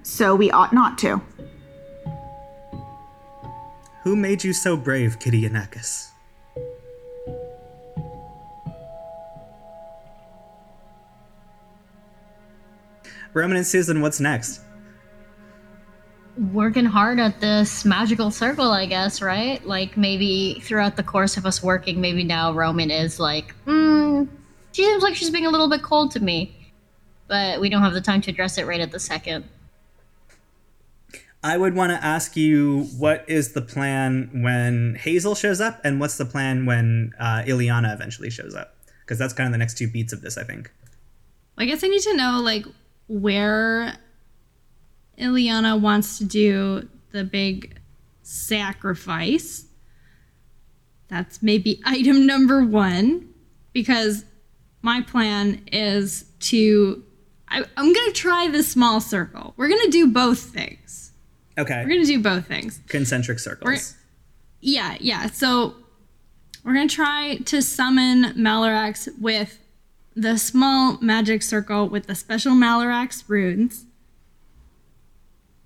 [0.03, 1.21] so we ought not to.
[4.03, 6.11] Who made you so brave, Kitty Yanakis?
[13.33, 14.61] Roman and Susan, what's next?
[16.53, 19.65] Working hard at this magical circle, I guess, right?
[19.65, 24.25] Like maybe throughout the course of us working, maybe now Roman is like, hmm,
[24.73, 26.73] she seems like she's being a little bit cold to me.
[27.29, 29.45] But we don't have the time to address it right at the second.
[31.43, 35.99] I would want to ask you what is the plan when Hazel shows up, and
[35.99, 38.77] what's the plan when uh, Ileana eventually shows up?
[39.01, 40.71] Because that's kind of the next two beats of this, I think.
[41.57, 42.67] I guess I need to know like
[43.09, 43.97] where
[45.19, 47.79] Ileana wants to do the big
[48.23, 49.67] sacrifice.
[51.09, 53.33] That's maybe item number one,
[53.73, 54.27] because
[54.83, 57.03] my plan is to.
[57.49, 59.55] I, I'm gonna try the small circle.
[59.57, 61.00] We're gonna do both things.
[61.61, 61.83] Okay.
[61.85, 62.81] We're gonna do both things.
[62.89, 63.97] Concentric circles.
[64.61, 65.27] Yeah, yeah.
[65.27, 65.75] So
[66.65, 69.59] we're gonna try to summon Malarax with
[70.17, 73.85] the small magic circle with the special Malarax runes.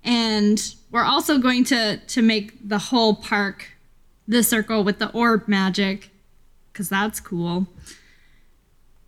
[0.03, 3.71] And we're also going to to make the whole park
[4.27, 6.09] the circle with the orb magic,
[6.71, 7.67] because that's cool.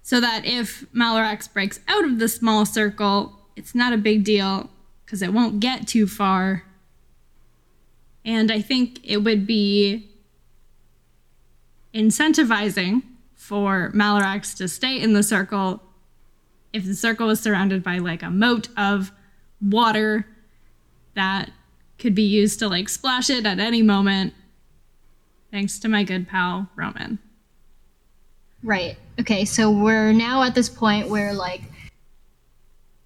[0.04, 4.69] So that if Malarax breaks out of the small circle, it's not a big deal
[5.06, 6.63] because it won't get too far.
[8.27, 10.11] And I think it would be
[11.93, 13.01] incentivizing
[13.33, 15.81] for Malarax to stay in the circle
[16.73, 19.13] if the circle was surrounded by like a moat of
[19.61, 20.27] water
[21.15, 21.51] that
[21.97, 24.33] could be used to like splash it at any moment.
[25.49, 27.19] Thanks to my good pal, Roman.
[28.61, 28.97] Right.
[29.21, 31.61] Okay, so we're now at this point where like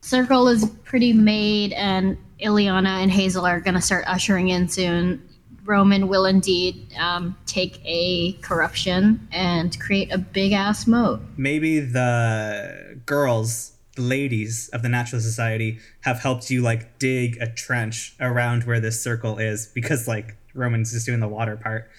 [0.02, 5.28] circle is pretty made and Ileana and Hazel are gonna start ushering in soon.
[5.64, 11.22] Roman will indeed um, take a corruption and create a big ass moat.
[11.38, 17.48] Maybe the girls, the ladies of the Natural Society, have helped you like dig a
[17.48, 21.90] trench around where this circle is because like Roman's just doing the water part.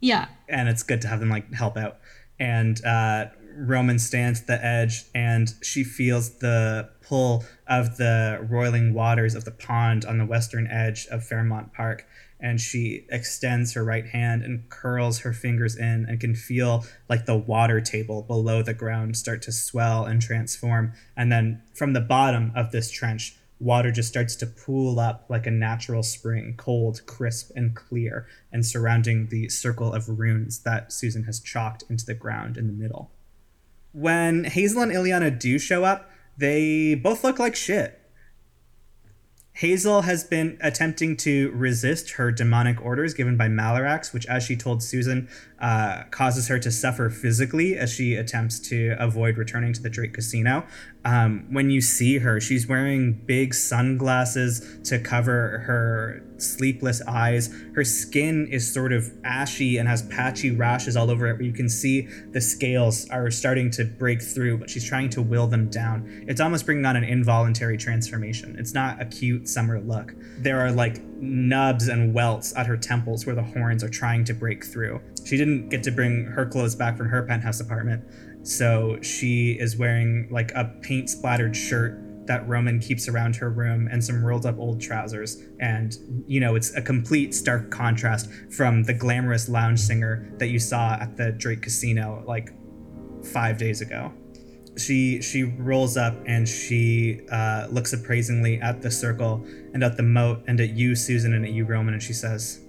[0.00, 0.26] Yeah.
[0.50, 1.98] and it's good to have them like help out.
[2.38, 8.94] And uh, Roman stands at the edge, and she feels the pull of the roiling
[8.94, 12.06] waters of the pond on the western edge of Fairmont Park.
[12.40, 17.26] And she extends her right hand and curls her fingers in, and can feel like
[17.26, 20.92] the water table below the ground start to swell and transform.
[21.16, 25.46] And then from the bottom of this trench, water just starts to pool up like
[25.46, 31.24] a natural spring, cold, crisp, and clear, and surrounding the circle of runes that Susan
[31.24, 33.10] has chalked into the ground in the middle.
[33.94, 38.00] When Hazel and Ileana do show up, they both look like shit.
[39.52, 44.56] Hazel has been attempting to resist her demonic orders given by Malarax, which, as she
[44.56, 45.28] told Susan,
[45.60, 50.12] uh, causes her to suffer physically as she attempts to avoid returning to the Drake
[50.12, 50.66] Casino.
[51.04, 57.54] Um, when you see her, she's wearing big sunglasses to cover her sleepless eyes.
[57.74, 61.52] Her skin is sort of ashy and has patchy rashes all over it, where you
[61.52, 65.68] can see the scales are starting to break through, but she's trying to will them
[65.68, 66.24] down.
[66.26, 68.56] It's almost bringing on an involuntary transformation.
[68.58, 70.14] It's not a cute summer look.
[70.38, 74.34] There are like nubs and welts at her temples where the horns are trying to
[74.34, 75.00] break through.
[75.24, 78.04] She didn't get to bring her clothes back from her penthouse apartment,
[78.44, 83.88] so she is wearing like a paint splattered shirt that Roman keeps around her room
[83.90, 85.42] and some rolled up old trousers.
[85.60, 90.58] And, you know, it's a complete stark contrast from the glamorous lounge singer that you
[90.58, 92.52] saw at the Drake Casino like
[93.24, 94.12] five days ago.
[94.76, 100.02] She she rolls up and she uh, looks appraisingly at the circle and at the
[100.02, 102.60] moat and at you, Susan, and at you, Roman, and she says,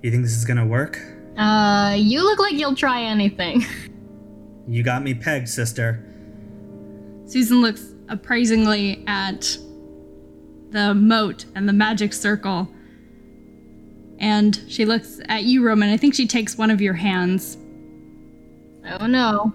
[0.00, 1.00] "You think this is gonna work?
[1.36, 3.64] Uh, you look like you'll try anything.
[4.70, 6.02] You got me pegged, sister."
[7.26, 9.56] Susan looks appraisingly at
[10.70, 12.68] the moat and the magic circle.
[14.18, 15.90] And she looks at you, Roman.
[15.90, 17.56] I think she takes one of your hands.
[18.98, 19.52] oh no.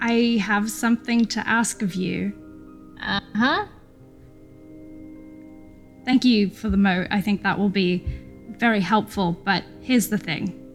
[0.00, 2.32] I have something to ask of you.
[3.02, 3.66] Uh huh.
[6.04, 7.08] Thank you for the moat.
[7.10, 8.04] I think that will be
[8.50, 9.32] very helpful.
[9.44, 10.65] But here's the thing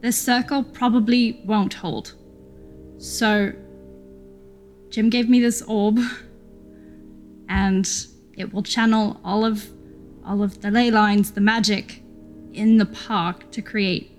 [0.00, 2.14] this circle probably won't hold.
[2.98, 3.52] So,
[4.90, 5.98] Jim gave me this orb,
[7.48, 7.88] and
[8.36, 9.68] it will channel all of
[10.24, 12.02] all of the ley lines, the magic
[12.52, 14.12] in the park to create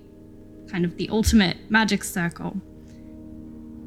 [0.68, 2.56] kind of the ultimate magic circle.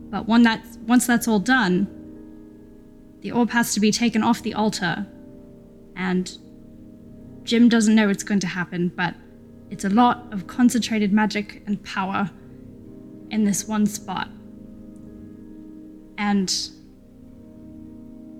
[0.09, 1.87] But that's, once that's all done,
[3.21, 5.05] the orb has to be taken off the altar.
[5.95, 6.31] And
[7.43, 9.15] Jim doesn't know it's going to happen, but
[9.73, 12.29] it's a lot of concentrated magic and power
[13.31, 14.27] in this one spot.
[16.19, 16.53] And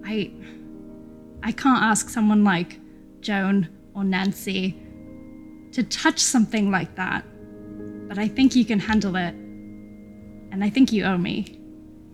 [0.05, 0.31] I
[1.41, 2.79] I can't ask someone like
[3.21, 4.77] Joan or Nancy
[5.71, 7.25] to touch something like that.
[8.07, 9.33] But I think you can handle it.
[10.51, 11.59] And I think you owe me.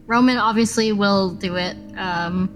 [0.06, 1.76] Roman obviously will do it.
[1.98, 2.56] Um,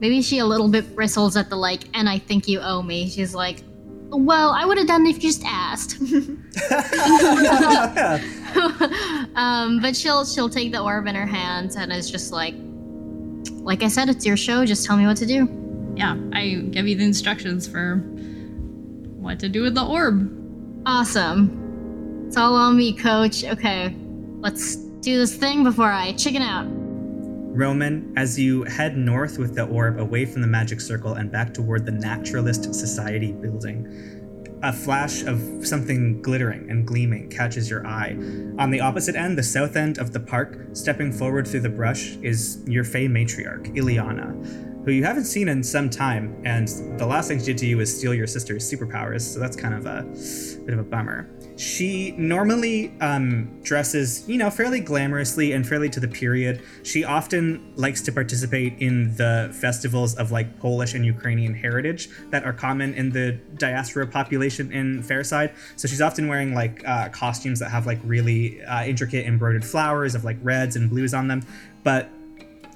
[0.00, 3.08] maybe she a little bit bristles at the like, and I think you owe me.
[3.08, 3.62] She's like,
[4.10, 6.00] well, I would have done if you just asked.
[9.36, 12.54] um, but she'll she'll take the orb in her hands and is just like,
[13.62, 14.64] like I said, it's your show.
[14.64, 15.48] Just tell me what to do.
[15.96, 17.96] Yeah, I give you the instructions for
[19.16, 20.32] what to do with the orb.
[20.86, 22.24] Awesome.
[22.26, 23.44] It's all on me, coach.
[23.44, 23.96] Okay,
[24.38, 26.66] let's do this thing before I chicken out.
[27.56, 31.54] Roman, as you head north with the orb away from the magic circle and back
[31.54, 38.10] toward the Naturalist Society building, a flash of something glittering and gleaming catches your eye.
[38.58, 42.16] On the opposite end, the south end of the park, stepping forward through the brush,
[42.16, 47.28] is your Fey matriarch, Ileana, who you haven't seen in some time, and the last
[47.28, 50.02] thing she did to you was steal your sister's superpowers, so that's kind of a
[50.66, 51.30] bit of a bummer.
[51.56, 56.62] She normally um, dresses, you know, fairly glamorously and fairly to the period.
[56.82, 62.44] She often likes to participate in the festivals of like Polish and Ukrainian heritage that
[62.44, 65.54] are common in the diaspora population in Fairside.
[65.76, 70.14] So she's often wearing like uh, costumes that have like really uh, intricate embroidered flowers
[70.14, 71.42] of like reds and blues on them.
[71.82, 72.10] But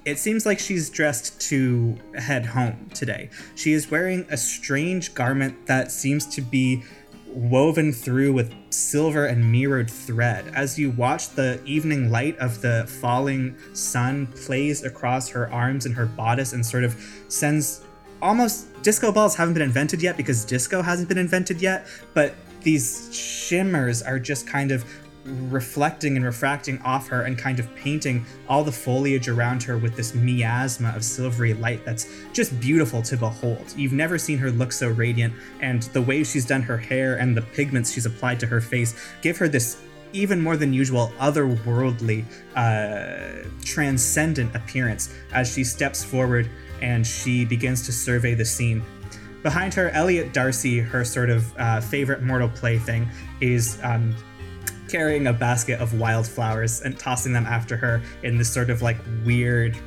[0.05, 3.29] it seems like she's dressed to head home today.
[3.53, 6.83] She is wearing a strange garment that seems to be
[7.27, 10.51] woven through with silver and mirrored thread.
[10.55, 15.95] As you watch the evening light of the falling sun plays across her arms and
[15.95, 16.95] her bodice and sort of
[17.27, 17.81] sends
[18.21, 23.13] almost disco balls haven't been invented yet because disco hasn't been invented yet, but these
[23.15, 24.85] shimmers are just kind of
[25.23, 29.95] reflecting and refracting off her and kind of painting all the foliage around her with
[29.95, 33.73] this miasma of silvery light that's just beautiful to behold.
[33.77, 37.35] You've never seen her look so radiant, and the way she's done her hair and
[37.37, 39.81] the pigments she's applied to her face give her this
[40.13, 46.49] even more than usual otherworldly, uh, transcendent appearance as she steps forward
[46.81, 48.83] and she begins to survey the scene.
[49.43, 53.07] Behind her, Elliot Darcy, her sort of uh, favorite mortal plaything,
[53.39, 54.15] is um,
[54.91, 58.97] carrying a basket of wildflowers and tossing them after her in this sort of like
[59.25, 59.77] weird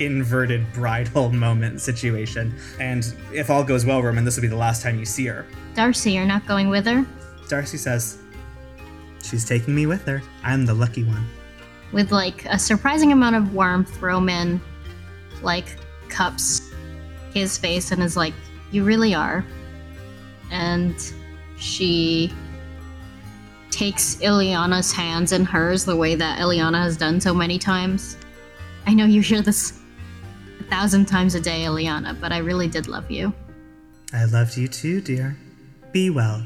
[0.00, 2.54] inverted bridal moment situation.
[2.80, 5.46] And if all goes well, Roman, this will be the last time you see her.
[5.74, 7.06] Darcy, you're not going with her?
[7.48, 8.18] Darcy says,
[9.22, 10.22] She's taking me with her.
[10.42, 11.26] I'm the lucky one.
[11.92, 14.60] With like a surprising amount of warmth, Roman
[15.42, 15.76] like
[16.08, 16.72] cups
[17.32, 18.34] his face and is like,
[18.70, 19.44] You really are.
[20.50, 20.94] And
[21.56, 22.32] she
[23.78, 28.16] takes Ileana's hands in hers the way that Ileana has done so many times.
[28.88, 29.80] I know you hear this
[30.58, 33.32] a thousand times a day, Ileana, but I really did love you.
[34.12, 35.38] I loved you too, dear.
[35.92, 36.44] Be well.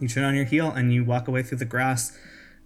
[0.00, 2.18] You turn on your heel and you walk away through the grass.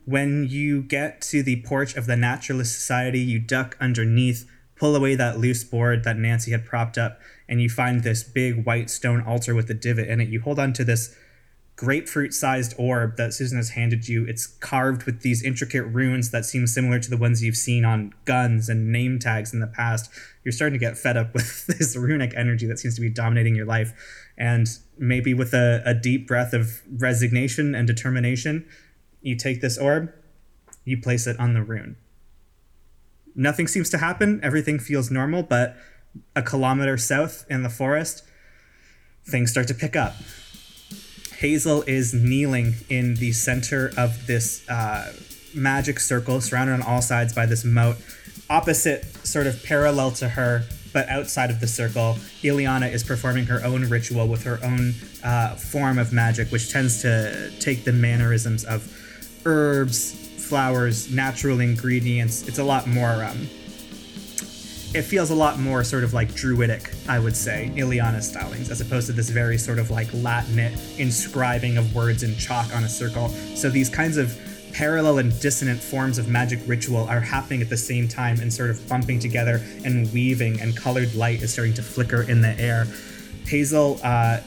[0.07, 5.17] When you get to the porch of the Naturalist Society, you duck underneath, pull away
[5.17, 9.21] that loose board that Nancy had propped up, and you find this big white stone
[9.21, 10.31] altar with a divot in it.
[10.31, 11.15] You hold on to this
[11.81, 14.27] grapefruit sized orb that Susan has handed you.
[14.27, 18.13] It's carved with these intricate runes that seem similar to the ones you've seen on
[18.27, 20.11] guns and name tags in the past.
[20.45, 23.55] You're starting to get fed up with this runic energy that seems to be dominating
[23.55, 23.95] your life.
[24.37, 28.69] And maybe with a, a deep breath of resignation and determination,
[29.23, 30.13] you take this orb,
[30.85, 31.97] you place it on the rune.
[33.35, 35.79] Nothing seems to happen, everything feels normal, but
[36.37, 38.23] a kilometer south in the forest,
[39.25, 40.17] things start to pick up
[41.41, 45.11] Hazel is kneeling in the center of this uh,
[45.55, 47.97] magic circle, surrounded on all sides by this moat.
[48.51, 53.65] Opposite, sort of parallel to her, but outside of the circle, Ileana is performing her
[53.65, 54.93] own ritual with her own
[55.25, 58.87] uh, form of magic, which tends to take the mannerisms of
[59.47, 60.13] herbs,
[60.47, 62.47] flowers, natural ingredients.
[62.49, 63.49] It's a lot more um,
[64.93, 68.81] it feels a lot more sort of like druidic, I would say, Ileana stylings, as
[68.81, 72.89] opposed to this very sort of like Latinate inscribing of words in chalk on a
[72.89, 73.29] circle.
[73.29, 74.37] So these kinds of
[74.73, 78.71] parallel and dissonant forms of magic ritual are happening at the same time and sort
[78.71, 82.87] of bumping together and weaving, and colored light is starting to flicker in the air.
[83.47, 84.41] Hazel uh,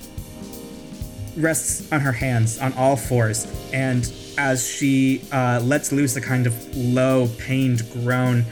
[1.38, 6.48] rests on her hands on all fours, and as she uh, lets loose a kind
[6.48, 8.46] of low, pained groan,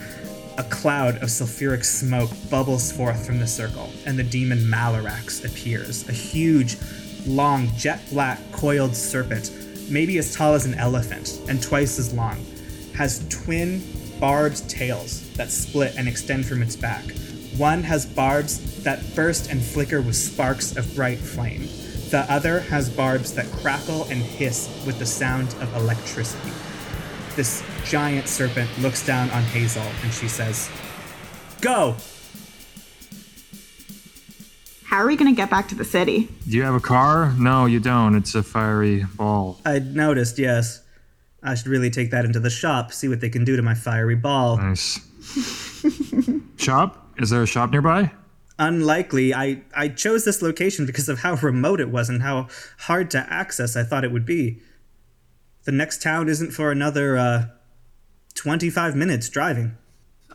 [0.57, 6.07] a cloud of sulfuric smoke bubbles forth from the circle, and the demon Malarax appears.
[6.09, 6.77] A huge,
[7.25, 9.51] long, jet black, coiled serpent,
[9.89, 12.45] maybe as tall as an elephant and twice as long,
[12.95, 13.81] has twin
[14.19, 17.03] barbed tails that split and extend from its back.
[17.57, 21.67] One has barbs that burst and flicker with sparks of bright flame.
[22.09, 26.51] The other has barbs that crackle and hiss with the sound of electricity.
[27.35, 30.69] This giant serpent looks down on Hazel and she says,
[31.61, 31.95] Go!
[34.83, 36.27] How are we going to get back to the city?
[36.49, 37.33] Do you have a car?
[37.37, 38.15] No, you don't.
[38.15, 39.57] It's a fiery ball.
[39.65, 40.81] I noticed, yes.
[41.41, 43.73] I should really take that into the shop, see what they can do to my
[43.73, 44.57] fiery ball.
[44.57, 44.99] Nice.
[46.57, 47.07] shop?
[47.17, 48.11] Is there a shop nearby?
[48.59, 49.33] Unlikely.
[49.33, 53.25] I, I chose this location because of how remote it was and how hard to
[53.29, 54.59] access I thought it would be.
[55.63, 57.45] The next town isn't for another uh,
[58.35, 59.77] 25 minutes driving.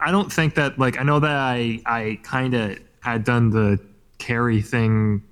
[0.01, 3.81] I don't think that like I know that I I kind of had done the
[4.19, 5.23] carry thing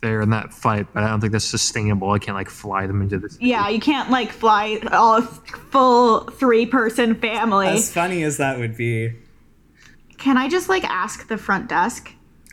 [0.00, 2.10] there in that fight, but I don't think that's sustainable.
[2.10, 3.38] I can't like fly them into this.
[3.40, 7.68] Yeah, you can't like fly all a full three person family.
[7.68, 9.12] As funny as that would be.
[10.18, 12.12] Can I just like ask the front desk?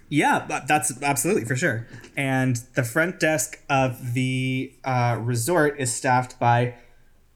[0.10, 1.88] Yeah, that's absolutely for sure.
[2.18, 6.76] And the front desk of the uh, resort is staffed by.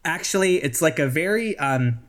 [0.04, 2.00] Actually, it's like a very um,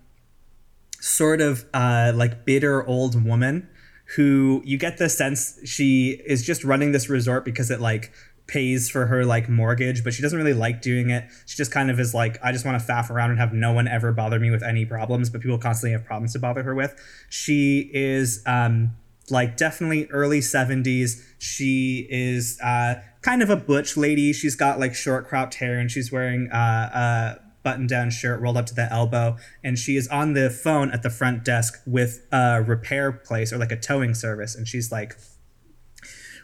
[1.00, 3.68] sort of uh, like bitter old woman
[4.16, 8.12] who you get the sense she is just running this resort because it like
[8.46, 11.24] pays for her like mortgage, but she doesn't really like doing it.
[11.46, 13.72] She just kind of is like, I just want to faff around and have no
[13.72, 16.74] one ever bother me with any problems, but people constantly have problems to bother her
[16.74, 16.94] with.
[17.28, 18.96] She is um
[19.30, 21.22] like definitely early 70s.
[21.38, 24.32] She is uh kind of a butch lady.
[24.32, 28.58] She's got like short cropped hair and she's wearing uh, a button down shirt rolled
[28.58, 29.36] up to the elbow.
[29.64, 33.58] And she is on the phone at the front desk with a repair place or
[33.58, 34.54] like a towing service.
[34.54, 35.16] And she's like,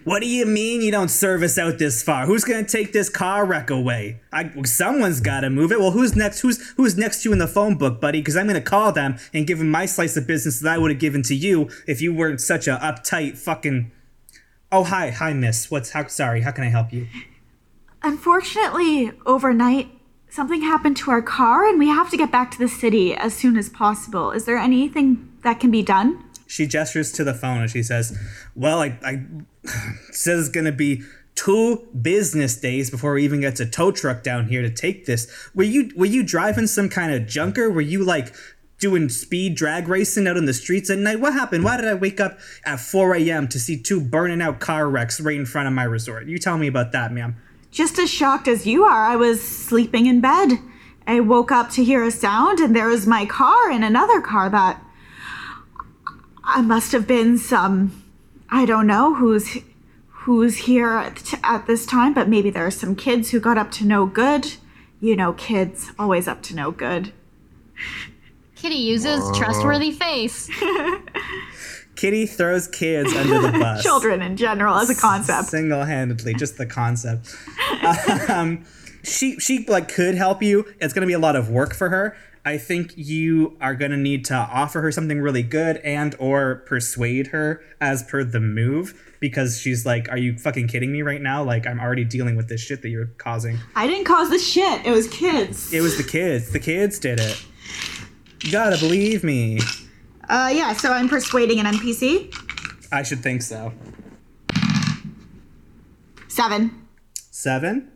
[0.04, 2.26] what do you mean you don't service out this far?
[2.26, 4.20] Who's gonna take this car wreck away?
[4.32, 5.80] I, someone's gotta move it.
[5.80, 6.40] Well, who's next?
[6.40, 8.20] Who's who's next to you in the phone book, buddy?
[8.20, 10.90] Because I'm gonna call them and give them my slice of business that I would
[10.90, 13.90] have given to you if you weren't such a uptight fucking.
[14.72, 15.70] Oh hi, hi, miss.
[15.70, 16.06] What's how?
[16.06, 17.06] Sorry, how can I help you?
[18.02, 19.88] Unfortunately, overnight,
[20.30, 23.34] something happened to our car and we have to get back to the city as
[23.34, 24.30] soon as possible.
[24.30, 26.24] Is there anything that can be done?
[26.50, 28.18] She gestures to the phone and she says,
[28.56, 29.22] "Well, I, I
[30.10, 31.02] says it's gonna be."
[31.36, 35.26] Two business days before we even get to tow truck down here to take this.
[35.54, 37.70] Were you were you driving some kind of junker?
[37.70, 38.34] Were you like
[38.78, 41.20] doing speed drag racing out in the streets at night?
[41.20, 41.64] What happened?
[41.64, 43.48] Why did I wake up at 4 a.m.
[43.48, 46.26] to see two burning out car wrecks right in front of my resort?
[46.26, 47.36] You tell me about that, ma'am.
[47.70, 50.58] Just as shocked as you are, I was sleeping in bed.
[51.06, 54.50] I woke up to hear a sound, and there was my car and another car
[54.50, 54.82] that
[56.44, 58.02] I must have been some
[58.48, 59.58] I don't know who's
[60.08, 63.70] who's here at, at this time, but maybe there are some kids who got up
[63.72, 64.54] to no good.
[65.00, 67.12] You know, kids always up to no good.
[68.54, 70.50] Kitty uses trustworthy face.
[71.96, 73.82] Kitty throws kids under the bus.
[73.82, 75.48] Children in general as a concept.
[75.48, 77.34] single-handedly just the concept
[78.28, 78.64] um,
[79.02, 81.90] she she like could help you it's going to be a lot of work for
[81.90, 86.14] her i think you are going to need to offer her something really good and
[86.18, 91.02] or persuade her as per the move because she's like are you fucking kidding me
[91.02, 94.30] right now like i'm already dealing with this shit that you're causing I didn't cause
[94.30, 94.86] the shit.
[94.86, 95.72] It was kids.
[95.72, 97.44] it was the kids the kids did it
[98.42, 99.60] you gotta believe me
[100.28, 100.72] Uh, yeah.
[100.74, 102.32] So I'm persuading an NPC.
[102.92, 103.72] i should think so
[106.28, 106.86] Seven.
[107.30, 107.90] seven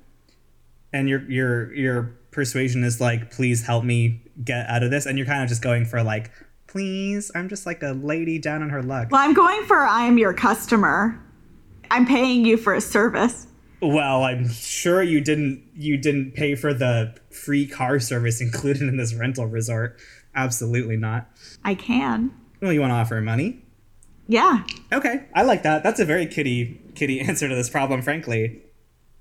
[0.93, 5.17] and your your your persuasion is like please help me get out of this and
[5.19, 6.31] you're kind of just going for like
[6.67, 10.03] please i'm just like a lady down on her luck Well, I'm going for I
[10.07, 11.21] am your customer.
[11.91, 13.47] I'm paying you for a service.
[13.81, 18.97] well i'm sure you didn't you didn't pay for the free car service included in
[18.97, 20.01] this rental resort
[20.35, 21.29] absolutely not
[21.63, 22.33] I can.
[22.61, 23.63] well you want to offer money
[24.27, 24.65] Yeah.
[24.91, 25.83] Okay, I like that.
[25.83, 28.63] That's a very kitty kitty answer to this problem, frankly.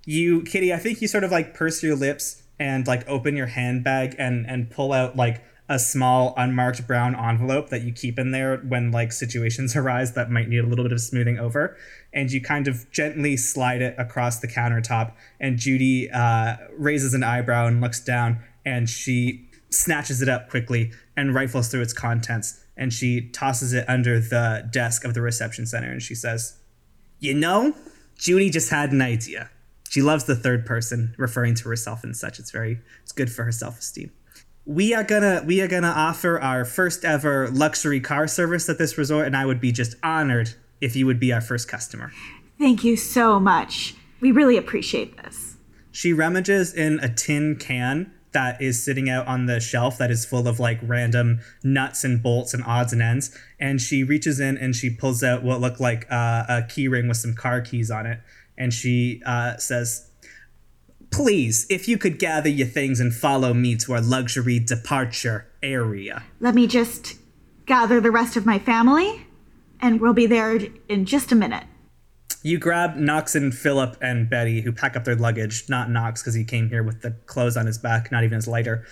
[0.06, 3.48] You kitty, I think you sort of like purse your lips and like open your
[3.48, 8.32] handbag and and pull out like a small unmarked brown envelope that you keep in
[8.32, 11.78] there when like situations arise that might need a little bit of smoothing over.
[12.14, 15.14] And you kind of gently slide it across the countertop.
[15.40, 20.92] And judy uh, raises an eyebrow and looks down and she snatches it up quickly
[21.16, 22.60] and rifles through its contents.
[22.76, 26.58] And she tosses it under the desk of the reception center and she says
[27.20, 27.74] you know
[28.18, 29.50] Judy just had an idea.
[29.94, 32.40] She loves the third person, referring to herself and such.
[32.40, 34.10] It's very, it's good for her self esteem.
[34.66, 38.98] We are gonna, we are gonna offer our first ever luxury car service at this
[38.98, 42.12] resort, and I would be just honored if you would be our first customer.
[42.58, 43.94] Thank you so much.
[44.20, 45.58] We really appreciate this.
[45.92, 50.26] She rummages in a tin can that is sitting out on the shelf that is
[50.26, 53.38] full of like random nuts and bolts and odds and ends.
[53.60, 57.08] And she reaches in and she pulls out what looked like uh, a key ring
[57.08, 58.22] with some car keys on it.
[58.58, 60.10] And she uh, says,
[61.12, 66.24] Please, if you could gather your things and follow me to our luxury departure area.
[66.40, 67.18] Let me just
[67.68, 69.28] gather the rest of my family,
[69.80, 71.66] and we'll be there in just a minute.
[72.42, 75.70] You grab Knox and Philip and Betty, who pack up their luggage.
[75.70, 78.48] Not Knox, because he came here with the clothes on his back, not even his
[78.48, 78.86] lighter.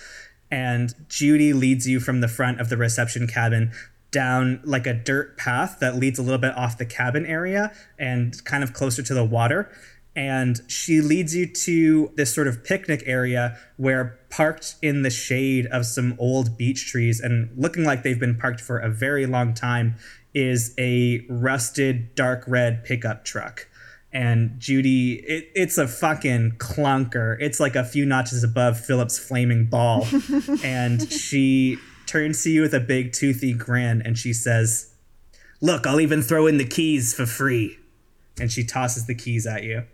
[0.50, 3.72] And Judy leads you from the front of the reception cabin
[4.12, 8.44] down like a dirt path that leads a little bit off the cabin area and
[8.44, 9.72] kind of closer to the water.
[10.14, 15.66] And she leads you to this sort of picnic area where, parked in the shade
[15.66, 19.54] of some old beech trees and looking like they've been parked for a very long
[19.54, 19.96] time,
[20.34, 23.68] is a rusted dark red pickup truck.
[24.12, 27.38] And Judy, it, it's a fucking clunker.
[27.40, 30.06] It's like a few notches above Philip's flaming ball.
[30.64, 31.78] and she
[32.12, 34.92] turns to you with a big toothy grin and she says,
[35.62, 37.78] Look, I'll even throw in the keys for free.
[38.38, 39.84] And she tosses the keys at you.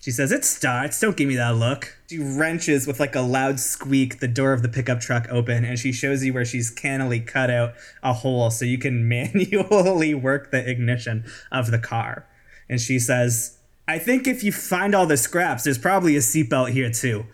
[0.00, 0.98] She says, It starts.
[0.98, 1.98] Don't give me that look.
[2.08, 5.78] She wrenches with like a loud squeak the door of the pickup truck open and
[5.78, 10.50] she shows you where she's cannily cut out a hole so you can manually work
[10.52, 12.26] the ignition of the car.
[12.66, 16.70] And she says, I think if you find all the scraps, there's probably a seatbelt
[16.70, 17.26] here too.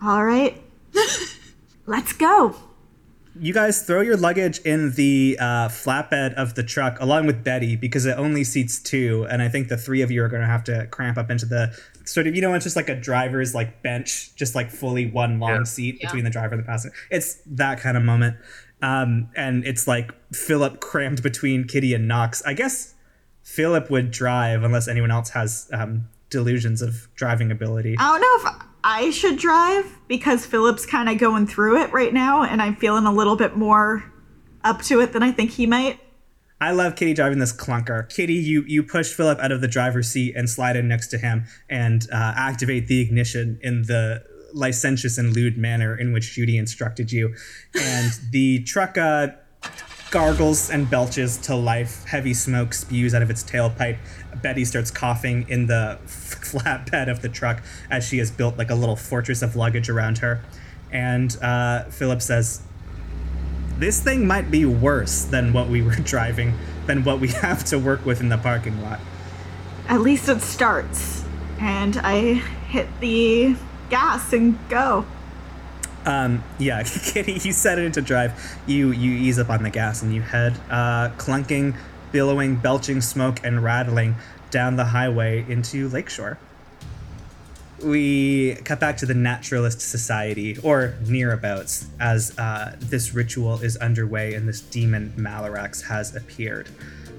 [0.00, 0.58] All right.
[1.92, 2.56] Let's go.
[3.38, 7.76] You guys throw your luggage in the uh, flatbed of the truck along with Betty
[7.76, 10.48] because it only seats two, and I think the three of you are going to
[10.48, 13.54] have to cramp up into the sort of you know it's just like a driver's
[13.54, 15.62] like bench, just like fully one long Yeah.
[15.64, 16.96] seat between the driver and the passenger.
[17.10, 18.36] It's that kind of moment,
[18.80, 22.42] um, and it's like Philip crammed between Kitty and Knox.
[22.46, 22.94] I guess
[23.42, 27.96] Philip would drive unless anyone else has um, delusions of driving ability.
[27.98, 32.12] I don't know if I should drive because Philip's kind of going through it right
[32.12, 34.12] now, and I'm feeling a little bit more
[34.64, 36.00] up to it than I think he might.
[36.60, 38.08] I love Kitty driving this clunker.
[38.08, 41.18] Kitty, you you push Philip out of the driver's seat and slide in next to
[41.18, 44.24] him and uh, activate the ignition in the
[44.54, 47.34] licentious and lewd manner in which Judy instructed you.
[47.74, 49.28] And the truck uh,
[50.12, 52.04] gargles and belches to life.
[52.04, 53.96] Heavy smoke spews out of its tailpipe.
[54.42, 58.74] Betty starts coughing in the flatbed of the truck as she has built like a
[58.74, 60.44] little fortress of luggage around her.
[60.92, 62.60] And uh, Philip says,
[63.78, 66.54] this thing might be worse than what we were driving,
[66.86, 69.00] than what we have to work with in the parking lot.
[69.88, 71.24] At least it starts.
[71.58, 72.34] And I
[72.68, 73.56] hit the
[73.88, 75.06] gas and go.
[76.04, 78.32] Um, yeah, Kitty, you set it into drive.
[78.66, 81.76] You you ease up on the gas and you head uh, clunking,
[82.10, 84.16] billowing, belching smoke and rattling
[84.50, 86.38] down the highway into Lakeshore.
[87.82, 94.34] We cut back to the Naturalist Society, or nearabouts, as uh, this ritual is underway
[94.34, 96.68] and this demon Malarax has appeared.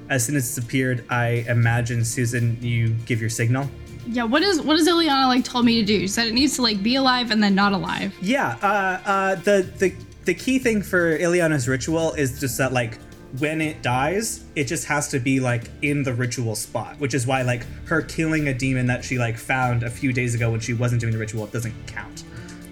[0.09, 3.69] As soon as it's appeared, I imagine Susan, you give your signal.
[4.07, 6.01] Yeah, what is what is Ileana like told me to do?
[6.01, 8.13] She said it needs to like be alive and then not alive.
[8.21, 9.93] Yeah, uh, uh, the the
[10.25, 12.99] the key thing for Ileana's ritual is just that like
[13.39, 17.25] when it dies, it just has to be like in the ritual spot, which is
[17.25, 20.59] why like her killing a demon that she like found a few days ago when
[20.59, 22.23] she wasn't doing the ritual doesn't count.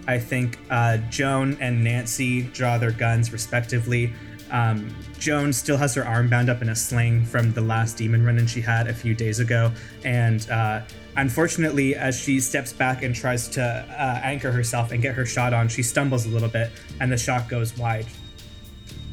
[0.07, 4.13] I think uh, Joan and Nancy draw their guns respectively.
[4.51, 8.25] Um, Joan still has her arm bound up in a sling from the last demon
[8.25, 9.71] run-in she had a few days ago,
[10.03, 10.81] and uh,
[11.15, 15.53] unfortunately, as she steps back and tries to uh, anchor herself and get her shot
[15.53, 18.07] on, she stumbles a little bit, and the shot goes wide.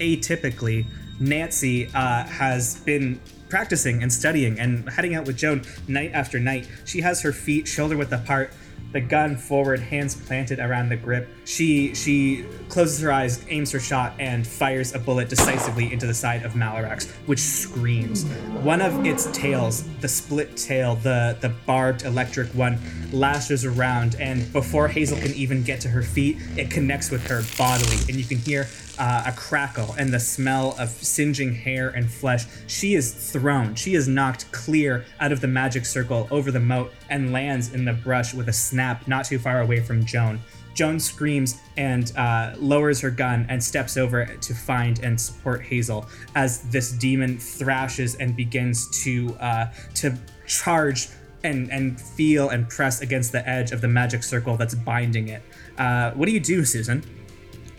[0.00, 0.86] Atypically,
[1.20, 6.68] Nancy uh, has been practicing and studying and heading out with Joan night after night.
[6.84, 8.52] She has her feet shoulder width apart,
[8.92, 11.28] the gun forward, hands planted around the grip.
[11.44, 16.14] She she closes her eyes, aims her shot, and fires a bullet decisively into the
[16.14, 18.24] side of Malarax, which screams.
[18.62, 22.78] One of its tails, the split tail, the the barbed electric one,
[23.12, 27.42] lashes around, and before Hazel can even get to her feet, it connects with her
[27.56, 28.66] bodily, and you can hear
[28.98, 32.46] uh, a crackle and the smell of singeing hair and flesh.
[32.66, 33.74] She is thrown.
[33.74, 37.84] She is knocked clear out of the magic circle over the moat and lands in
[37.84, 40.40] the brush with a snap not too far away from Joan.
[40.74, 46.06] Joan screams and uh, lowers her gun and steps over to find and support Hazel
[46.36, 51.08] as this demon thrashes and begins to uh, to charge
[51.42, 55.42] and and feel and press against the edge of the magic circle that's binding it.
[55.78, 57.02] Uh, what do you do, Susan?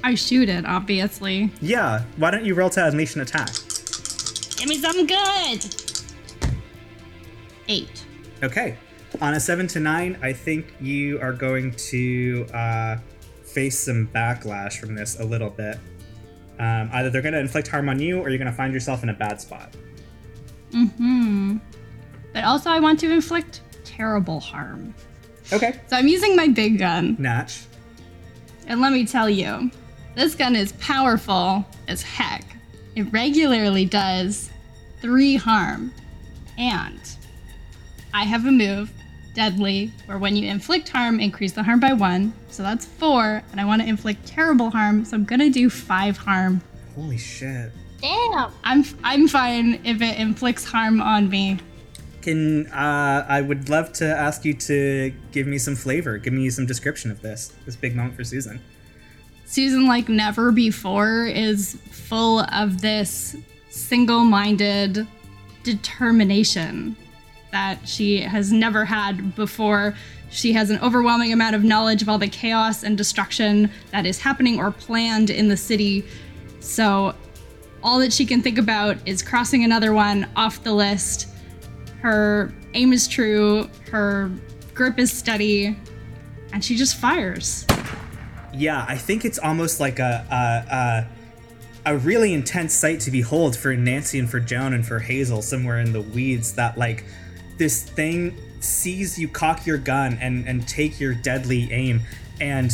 [0.03, 1.51] I shoot it, obviously.
[1.61, 3.49] Yeah, why don't you roll to unleash an attack?
[4.57, 5.65] Give me something good.
[7.67, 8.05] Eight.
[8.43, 8.77] Okay.
[9.21, 12.97] On a seven to nine, I think you are going to uh,
[13.43, 15.77] face some backlash from this a little bit.
[16.59, 19.03] Um, either they're going to inflict harm on you, or you're going to find yourself
[19.03, 19.73] in a bad spot.
[20.71, 21.57] Mm hmm.
[22.33, 24.93] But also, I want to inflict terrible harm.
[25.51, 25.79] Okay.
[25.87, 27.15] So I'm using my big gun.
[27.17, 27.63] Natch.
[28.67, 29.71] And let me tell you,
[30.15, 32.43] this gun is powerful as heck.
[32.95, 34.49] It regularly does
[35.01, 35.93] three harm.
[36.57, 36.99] And
[38.13, 38.91] I have a move,
[39.33, 42.33] Deadly, where when you inflict harm, increase the harm by one.
[42.49, 43.43] So that's four.
[43.51, 46.61] And I want to inflict terrible harm, so I'm gonna do five harm.
[46.95, 47.71] Holy shit.
[48.01, 48.51] Damn.
[48.63, 51.59] I'm I'm fine if it inflicts harm on me.
[52.21, 56.49] Can uh, I would love to ask you to give me some flavor, give me
[56.49, 58.59] some description of this this big moment for Susan.
[59.49, 63.35] Susan, like never before, is full of this
[63.71, 65.07] single minded
[65.63, 66.95] determination
[67.51, 69.95] that she has never had before.
[70.29, 74.19] She has an overwhelming amount of knowledge of all the chaos and destruction that is
[74.19, 76.05] happening or planned in the city.
[76.59, 77.15] So,
[77.81, 81.27] all that she can think about is crossing another one off the list.
[82.01, 84.29] Her aim is true, her
[84.75, 85.75] grip is steady,
[86.53, 87.65] and she just fires.
[88.53, 91.07] Yeah, I think it's almost like a a, a
[91.93, 95.79] a really intense sight to behold for Nancy and for Joan and for Hazel somewhere
[95.79, 96.53] in the weeds.
[96.53, 97.05] That like
[97.57, 102.01] this thing sees you cock your gun and and take your deadly aim,
[102.41, 102.71] and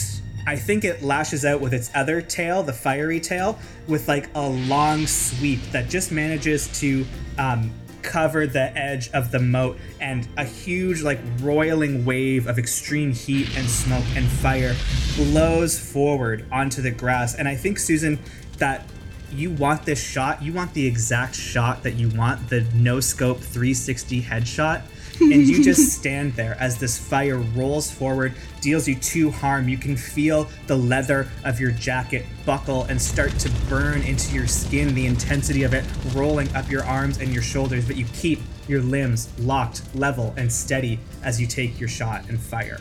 [0.47, 3.57] I think it lashes out with its other tail, the fiery tail,
[3.87, 7.05] with like a long sweep that just manages to
[7.37, 7.71] um,
[8.05, 13.57] cover the edge of the moat and a huge like roiling wave of extreme heat
[13.57, 14.75] and smoke and fire
[15.15, 17.35] blows forward onto the grass.
[17.35, 18.19] And i think susan
[18.59, 18.87] that
[19.31, 23.39] you want this shot you want the exact shot that you want the no scope
[23.39, 24.83] 360 headshot
[25.19, 29.69] and you just stand there as this fire rolls forward, deals you two harm.
[29.69, 34.47] You can feel the leather of your jacket buckle and start to burn into your
[34.47, 38.39] skin, the intensity of it rolling up your arms and your shoulders, but you keep
[38.67, 42.79] your limbs locked, level, and steady as you take your shot and fire.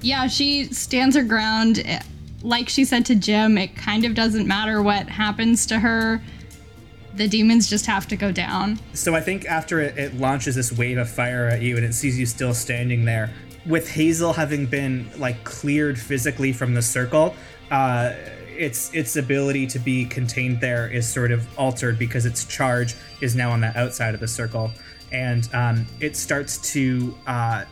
[0.00, 1.84] Yeah, she stands her ground.
[2.42, 6.22] Like she said to Jim, it kind of doesn't matter what happens to her.
[7.18, 8.78] The demons just have to go down.
[8.94, 11.92] So I think after it, it launches this wave of fire at you and it
[11.92, 13.30] sees you still standing there,
[13.66, 17.34] with Hazel having been like cleared physically from the circle,
[17.70, 18.12] uh,
[18.56, 23.34] its its ability to be contained there is sort of altered because its charge is
[23.34, 24.70] now on the outside of the circle,
[25.12, 27.64] and um, it starts to uh,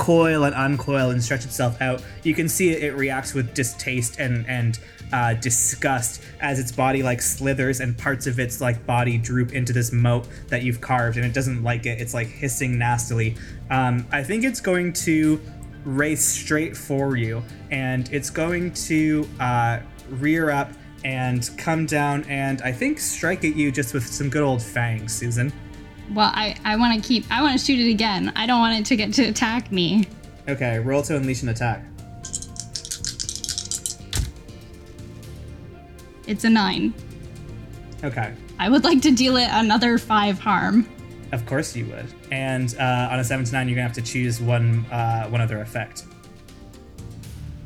[0.00, 2.02] coil and uncoil and stretch itself out.
[2.22, 4.78] You can see it, it reacts with distaste and and
[5.12, 9.74] uh, disgust as its body like slithers and parts of its like body droop into
[9.74, 12.00] this moat that you've carved, and it doesn't like it.
[12.00, 13.36] It's like hissing nastily.
[13.68, 15.38] Um, I think it's going to
[15.84, 20.72] race straight for you, and it's going to uh, rear up
[21.04, 25.14] and come down and I think strike at you just with some good old fangs,
[25.14, 25.52] Susan.
[26.12, 28.32] Well, I, I want to keep, I want to shoot it again.
[28.34, 30.08] I don't want it to get to attack me.
[30.48, 31.84] Okay, roll to unleash an attack.
[36.26, 36.94] It's a nine.
[38.02, 38.34] Okay.
[38.58, 40.88] I would like to deal it another five harm.
[41.32, 42.06] Of course you would.
[42.30, 45.40] And uh, on a seven to nine, you're gonna have to choose one uh, one
[45.40, 46.04] other effect.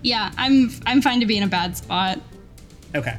[0.03, 2.20] Yeah, I'm I'm fine to be in a bad spot.
[2.95, 3.18] Okay.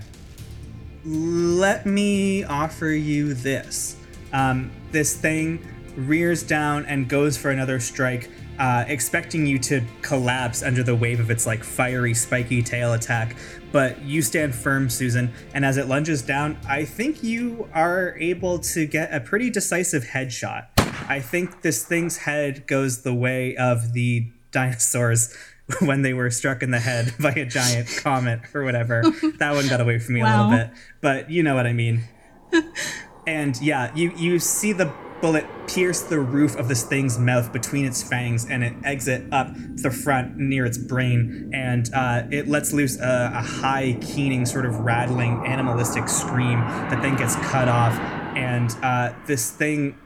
[1.03, 3.97] Let me offer you this.
[4.34, 5.59] Um, this thing
[5.97, 8.29] rears down and goes for another strike,
[8.59, 13.35] uh, expecting you to collapse under the wave of its like fiery, spiky tail attack.
[13.73, 18.57] But you stand firm, Susan, and as it lunges down, I think you are able
[18.59, 20.67] to get a pretty decisive headshot.
[21.09, 25.35] I think this thing's head goes the way of the dinosaurs
[25.81, 29.03] when they were struck in the head by a giant comet or whatever.
[29.39, 30.69] That one got away from me a little bit,
[31.01, 32.05] but you know what I mean.
[33.28, 37.86] And yeah, you you see the bullet pierce the roof of this thing's mouth between
[37.86, 42.73] its fangs, and it exit up the front near its brain, and uh, it lets
[42.73, 47.93] loose a, a high, keening, sort of rattling, animalistic scream that then gets cut off,
[48.36, 49.97] and uh, this thing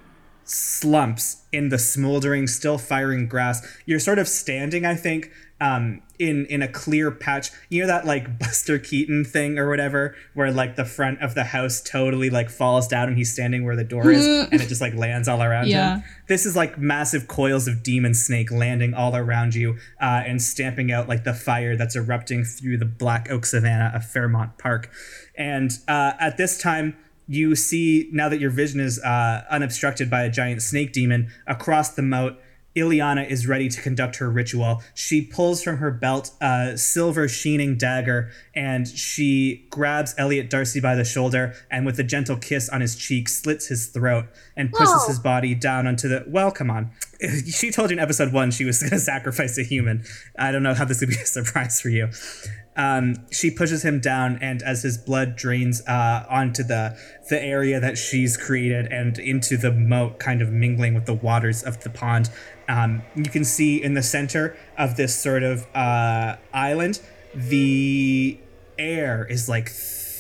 [0.44, 3.66] slumps in the smoldering, still firing grass.
[3.86, 5.32] You're sort of standing, I think,
[5.62, 7.52] um, in in a clear patch.
[7.70, 11.44] You know that like Buster Keaton thing or whatever, where like the front of the
[11.46, 14.82] house totally like falls down and he's standing where the door is, and it just
[14.82, 15.98] like lands all around Yeah.
[15.98, 16.04] him.
[16.28, 20.92] This is like massive coils of demon snake landing all around you uh, and stamping
[20.92, 24.90] out like the fire that's erupting through the black oak savanna of Fairmont Park.
[25.38, 26.96] And uh, at this time,
[27.28, 31.92] you see now that your vision is uh, unobstructed by a giant snake demon across
[31.92, 32.38] the moat.
[32.76, 34.82] Ileana is ready to conduct her ritual.
[34.94, 40.96] She pulls from her belt a silver sheening dagger and she grabs Elliot Darcy by
[40.96, 44.94] the shoulder and, with a gentle kiss on his cheek, slits his throat and pushes
[45.02, 45.08] Whoa.
[45.08, 46.24] his body down onto the.
[46.28, 46.92] Well, come on.
[47.46, 50.04] She told you in episode one she was going to sacrifice a human.
[50.38, 52.10] I don't know how this would be a surprise for you.
[52.76, 56.98] Um, she pushes him down, and as his blood drains uh, onto the
[57.30, 61.62] the area that she's created and into the moat, kind of mingling with the waters
[61.62, 62.30] of the pond,
[62.70, 67.02] um, you can see in the center of this sort of uh, island,
[67.36, 68.40] the
[68.78, 69.68] air is like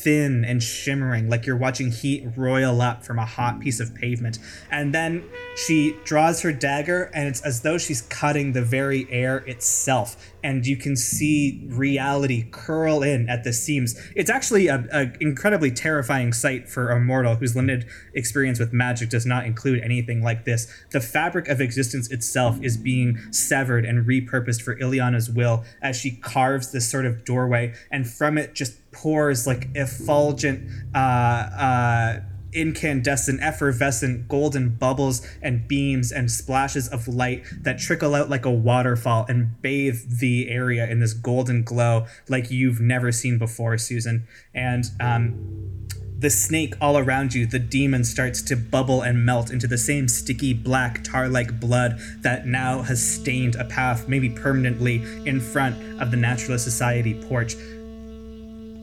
[0.03, 4.39] thin and shimmering, like you're watching heat roil up from a hot piece of pavement.
[4.71, 5.23] And then
[5.55, 10.31] she draws her dagger, and it's as though she's cutting the very air itself.
[10.41, 13.99] And you can see reality curl in at the seams.
[14.15, 19.09] It's actually a, a incredibly terrifying sight for a mortal whose limited experience with magic
[19.09, 20.71] does not include anything like this.
[20.91, 26.11] The fabric of existence itself is being severed and repurposed for Ileana's will as she
[26.11, 32.19] carves this sort of doorway, and from it just pours like effulgent, uh, uh,
[32.53, 38.51] incandescent, effervescent golden bubbles and beams and splashes of light that trickle out like a
[38.51, 44.27] waterfall and bathe the area in this golden glow like you've never seen before, Susan.
[44.53, 45.87] And um,
[46.19, 50.07] the snake all around you, the demon starts to bubble and melt into the same
[50.07, 56.01] sticky black tar like blood that now has stained a path, maybe permanently, in front
[56.01, 57.55] of the Naturalist Society porch.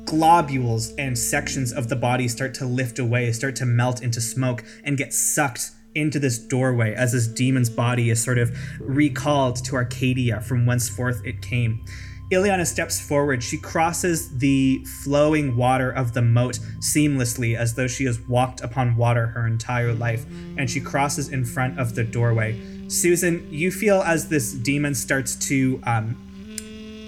[0.07, 4.65] Globules and sections of the body start to lift away, start to melt into smoke,
[4.85, 9.75] and get sucked into this doorway as this demon's body is sort of recalled to
[9.75, 11.85] Arcadia from whenceforth it came.
[12.31, 13.43] Ileana steps forward.
[13.43, 18.97] She crosses the flowing water of the moat seamlessly as though she has walked upon
[18.97, 20.25] water her entire life,
[20.57, 22.61] and she crosses in front of the doorway.
[22.89, 26.17] Susan, you feel as this demon starts to um,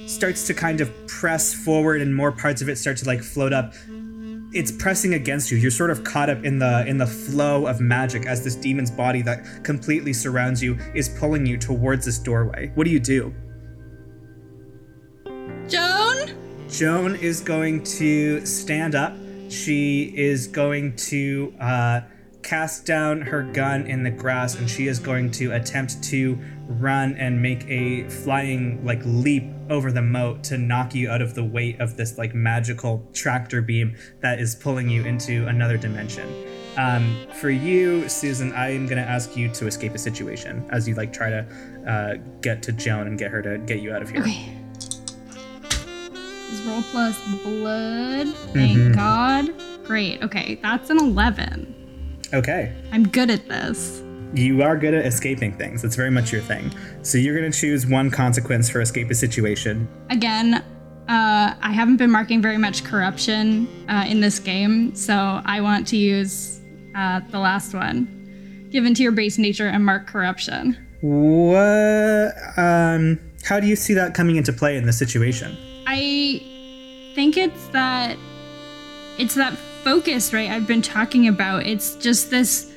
[0.08, 3.52] starts to kind of press forward and more parts of it start to like float
[3.52, 3.74] up
[4.52, 5.58] it's pressing against you.
[5.58, 8.90] You're sort of caught up in the in the flow of magic as this demon's
[8.90, 12.72] body that completely surrounds you is pulling you towards this doorway.
[12.74, 13.34] What do you do?
[15.68, 16.08] Joan?
[16.68, 19.14] joan is going to stand up.
[19.50, 22.00] She is going to uh,
[22.42, 27.16] cast down her gun in the grass and she is going to attempt to run
[27.16, 31.44] and make a flying like leap over the moat to knock you out of the
[31.44, 36.28] weight of this like magical tractor beam that is pulling you into another dimension
[36.76, 40.86] um, for you susan i am going to ask you to escape a situation as
[40.88, 41.46] you like try to
[41.86, 44.54] uh, get to joan and get her to get you out of here Okay.
[46.50, 48.28] This roll plus blood.
[48.54, 48.94] Thank Mhm.
[48.94, 49.84] God.
[49.84, 50.22] Great.
[50.22, 51.74] Okay, that's an 11.
[52.32, 54.02] okay I'm good at this.
[54.34, 55.82] You are good at escaping things.
[55.82, 56.70] That's very much your thing.
[57.02, 59.88] So you're going to choose one consequence for escape a situation.
[60.10, 60.54] Again,
[61.08, 65.86] uh, I haven't been marking very much corruption uh, in this game, so I want
[65.88, 66.60] to use
[66.94, 68.68] uh, the last one.
[68.70, 70.76] Given to your base nature and mark corruption.
[71.00, 72.34] What?
[72.58, 75.56] Um, how do you see that coming into play in this situation?
[75.86, 76.42] I
[77.14, 78.18] think it's that
[79.18, 80.50] it's that focus, right?
[80.50, 81.66] I've been talking about.
[81.66, 82.70] It's just this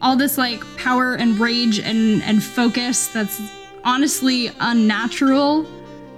[0.00, 3.40] all this like power and rage and and focus that's
[3.84, 5.66] honestly unnatural.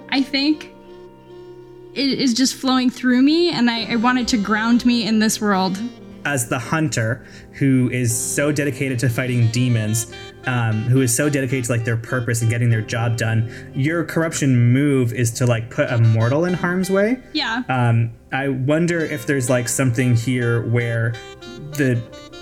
[0.09, 0.73] I think
[1.93, 5.19] it is just flowing through me, and I, I want it to ground me in
[5.19, 5.77] this world.
[6.23, 10.13] As the hunter who is so dedicated to fighting demons,
[10.45, 14.05] um, who is so dedicated to like their purpose and getting their job done, your
[14.05, 17.21] corruption move is to like put a mortal in harm's way.
[17.33, 17.63] Yeah.
[17.67, 21.13] Um, I wonder if there's like something here where
[21.71, 22.01] the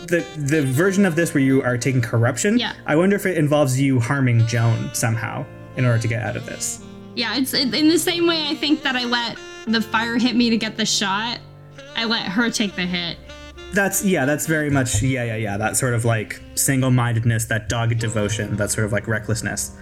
[0.10, 2.58] the the version of this where you are taking corruption.
[2.58, 2.74] Yeah.
[2.86, 5.46] I wonder if it involves you harming Joan somehow
[5.78, 6.84] in order to get out of this.
[7.16, 10.36] Yeah, it's in in the same way I think that I let the fire hit
[10.36, 11.40] me to get the shot.
[11.96, 13.18] I let her take the hit.
[13.74, 14.26] That's yeah.
[14.26, 15.58] That's very much yeah yeah yeah.
[15.58, 19.78] That sort of like single mindedness, that dogged devotion, that sort of like recklessness.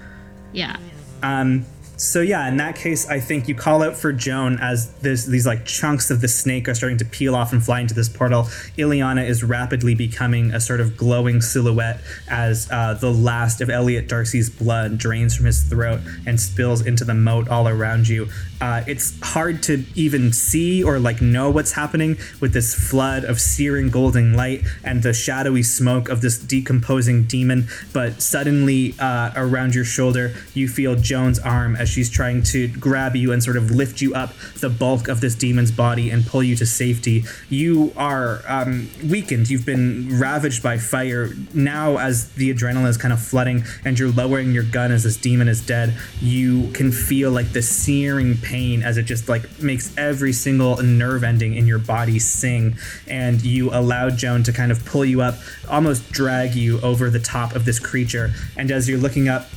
[0.53, 0.77] Yeah.
[1.23, 1.65] Um,
[1.97, 5.47] So yeah, in that case, I think you call out for Joan as this, these
[5.47, 8.43] like chunks of the snake are starting to peel off and fly into this portal.
[8.77, 14.07] Ileana is rapidly becoming a sort of glowing silhouette as uh, the last of Elliot
[14.07, 18.27] Darcy's blood drains from his throat and spills into the moat all around you.
[18.61, 23.39] Uh, it's hard to even see or like know what's happening with this flood of
[23.39, 27.67] searing golden light and the shadowy smoke of this decomposing demon.
[27.91, 33.15] But suddenly, uh, around your shoulder, you feel Joan's arm as she's trying to grab
[33.15, 36.43] you and sort of lift you up the bulk of this demon's body and pull
[36.43, 37.23] you to safety.
[37.49, 39.49] You are um, weakened.
[39.49, 41.29] You've been ravaged by fire.
[41.53, 45.17] Now, as the adrenaline is kind of flooding and you're lowering your gun as this
[45.17, 49.95] demon is dead, you can feel like the searing pain as it just like makes
[49.97, 52.75] every single nerve ending in your body sing.
[53.07, 55.35] And you allow Joan to kind of pull you up,
[55.69, 58.33] almost drag you over the top of this creature.
[58.55, 59.47] And as you're looking up,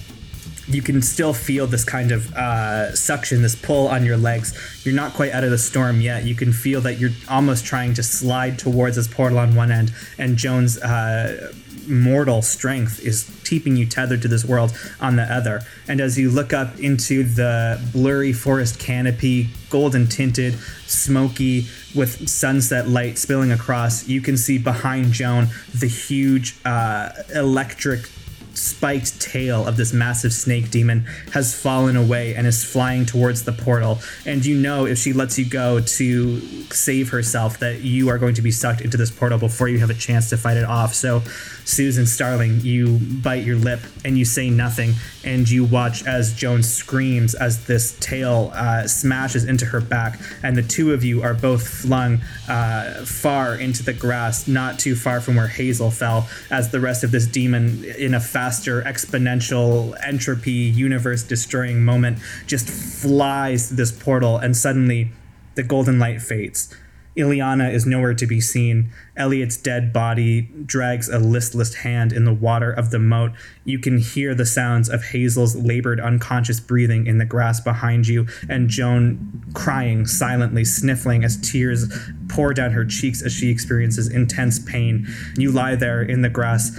[0.71, 4.55] you can still feel this kind of uh, suction, this pull on your legs.
[4.85, 6.25] You're not quite out of the storm yet.
[6.25, 9.93] You can feel that you're almost trying to slide towards this portal on one end,
[10.19, 11.53] and Joan's uh,
[11.89, 15.63] mortal strength is keeping you tethered to this world on the other.
[15.89, 20.55] And as you look up into the blurry forest canopy, golden tinted,
[20.87, 28.09] smoky, with sunset light spilling across, you can see behind Joan the huge uh, electric
[28.55, 33.53] spiked tail of this massive snake demon has fallen away and is flying towards the
[33.53, 33.99] portal.
[34.27, 36.41] And you know if she lets you go to
[36.73, 39.91] save herself that you are going to be sucked into this portal before you have
[39.91, 40.95] a chance to fight it off.
[40.95, 41.23] So,
[41.71, 44.95] Susan Starling, you bite your lip and you say nothing,
[45.25, 50.57] and you watch as Joan screams as this tail uh, smashes into her back, and
[50.57, 55.21] the two of you are both flung uh, far into the grass, not too far
[55.21, 60.51] from where Hazel fell, as the rest of this demon, in a faster exponential entropy
[60.53, 65.13] universe destroying moment, just flies through this portal, and suddenly
[65.55, 66.75] the golden light fades.
[67.17, 68.93] Ileana is nowhere to be seen.
[69.17, 73.33] Elliot's dead body drags a listless hand in the water of the moat.
[73.65, 78.29] You can hear the sounds of Hazel's labored unconscious breathing in the grass behind you,
[78.49, 81.93] and Joan crying silently, sniffling as tears
[82.29, 85.07] pour down her cheeks as she experiences intense pain.
[85.37, 86.71] You lie there in the grass,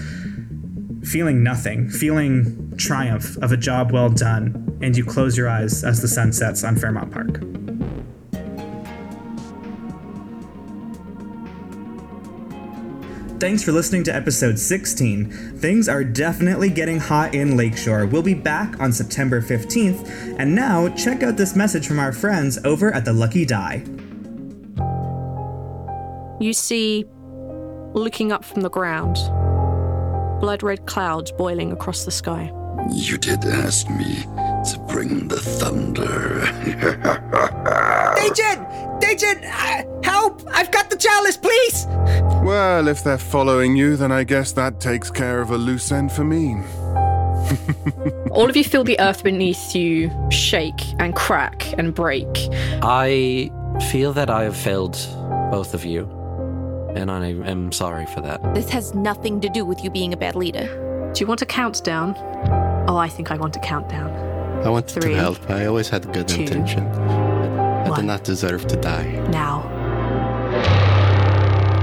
[1.04, 6.02] feeling nothing, feeling triumph of a job well done, and you close your eyes as
[6.02, 7.61] the sun sets on Fairmount Park.
[13.42, 15.58] Thanks for listening to episode 16.
[15.58, 18.06] Things are definitely getting hot in Lakeshore.
[18.06, 22.60] We'll be back on September 15th, and now check out this message from our friends
[22.64, 23.84] over at the Lucky Die.
[26.39, 27.06] You see,
[27.96, 29.16] looking up from the ground,
[30.39, 32.52] blood red clouds boiling across the sky.
[32.94, 34.22] You did ask me
[34.70, 36.44] to bring the thunder.
[38.24, 38.70] Agent!
[39.12, 39.43] Agent!
[39.43, 40.41] Uh, help!
[40.47, 41.86] I've got the chalice, please!
[42.43, 46.14] Well, if they're following you, then I guess that takes care of a loose end
[46.14, 46.55] for me.
[48.32, 52.28] All of you feel the earth beneath you shake and crack and break.
[52.82, 53.51] I
[53.91, 54.97] feel that I have failed
[55.51, 56.03] both of you,
[56.95, 58.41] and I am sorry for that.
[58.53, 60.68] This has nothing to do with you being a bad leader.
[61.14, 62.16] Do you want a countdown?
[62.88, 64.09] Oh, I think I want a countdown.
[64.66, 65.49] I wanted Three, to help.
[65.49, 67.31] I always had good two, intention.
[67.92, 69.12] I did not deserve to die.
[69.30, 69.68] Now.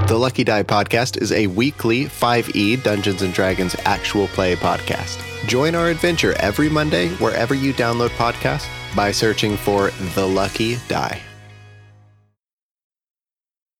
[0.08, 5.22] The Lucky Die podcast is a weekly 5e Dungeons and Dragons actual play podcast.
[5.46, 11.20] Join our adventure every Monday wherever you download podcasts by searching for The Lucky Die.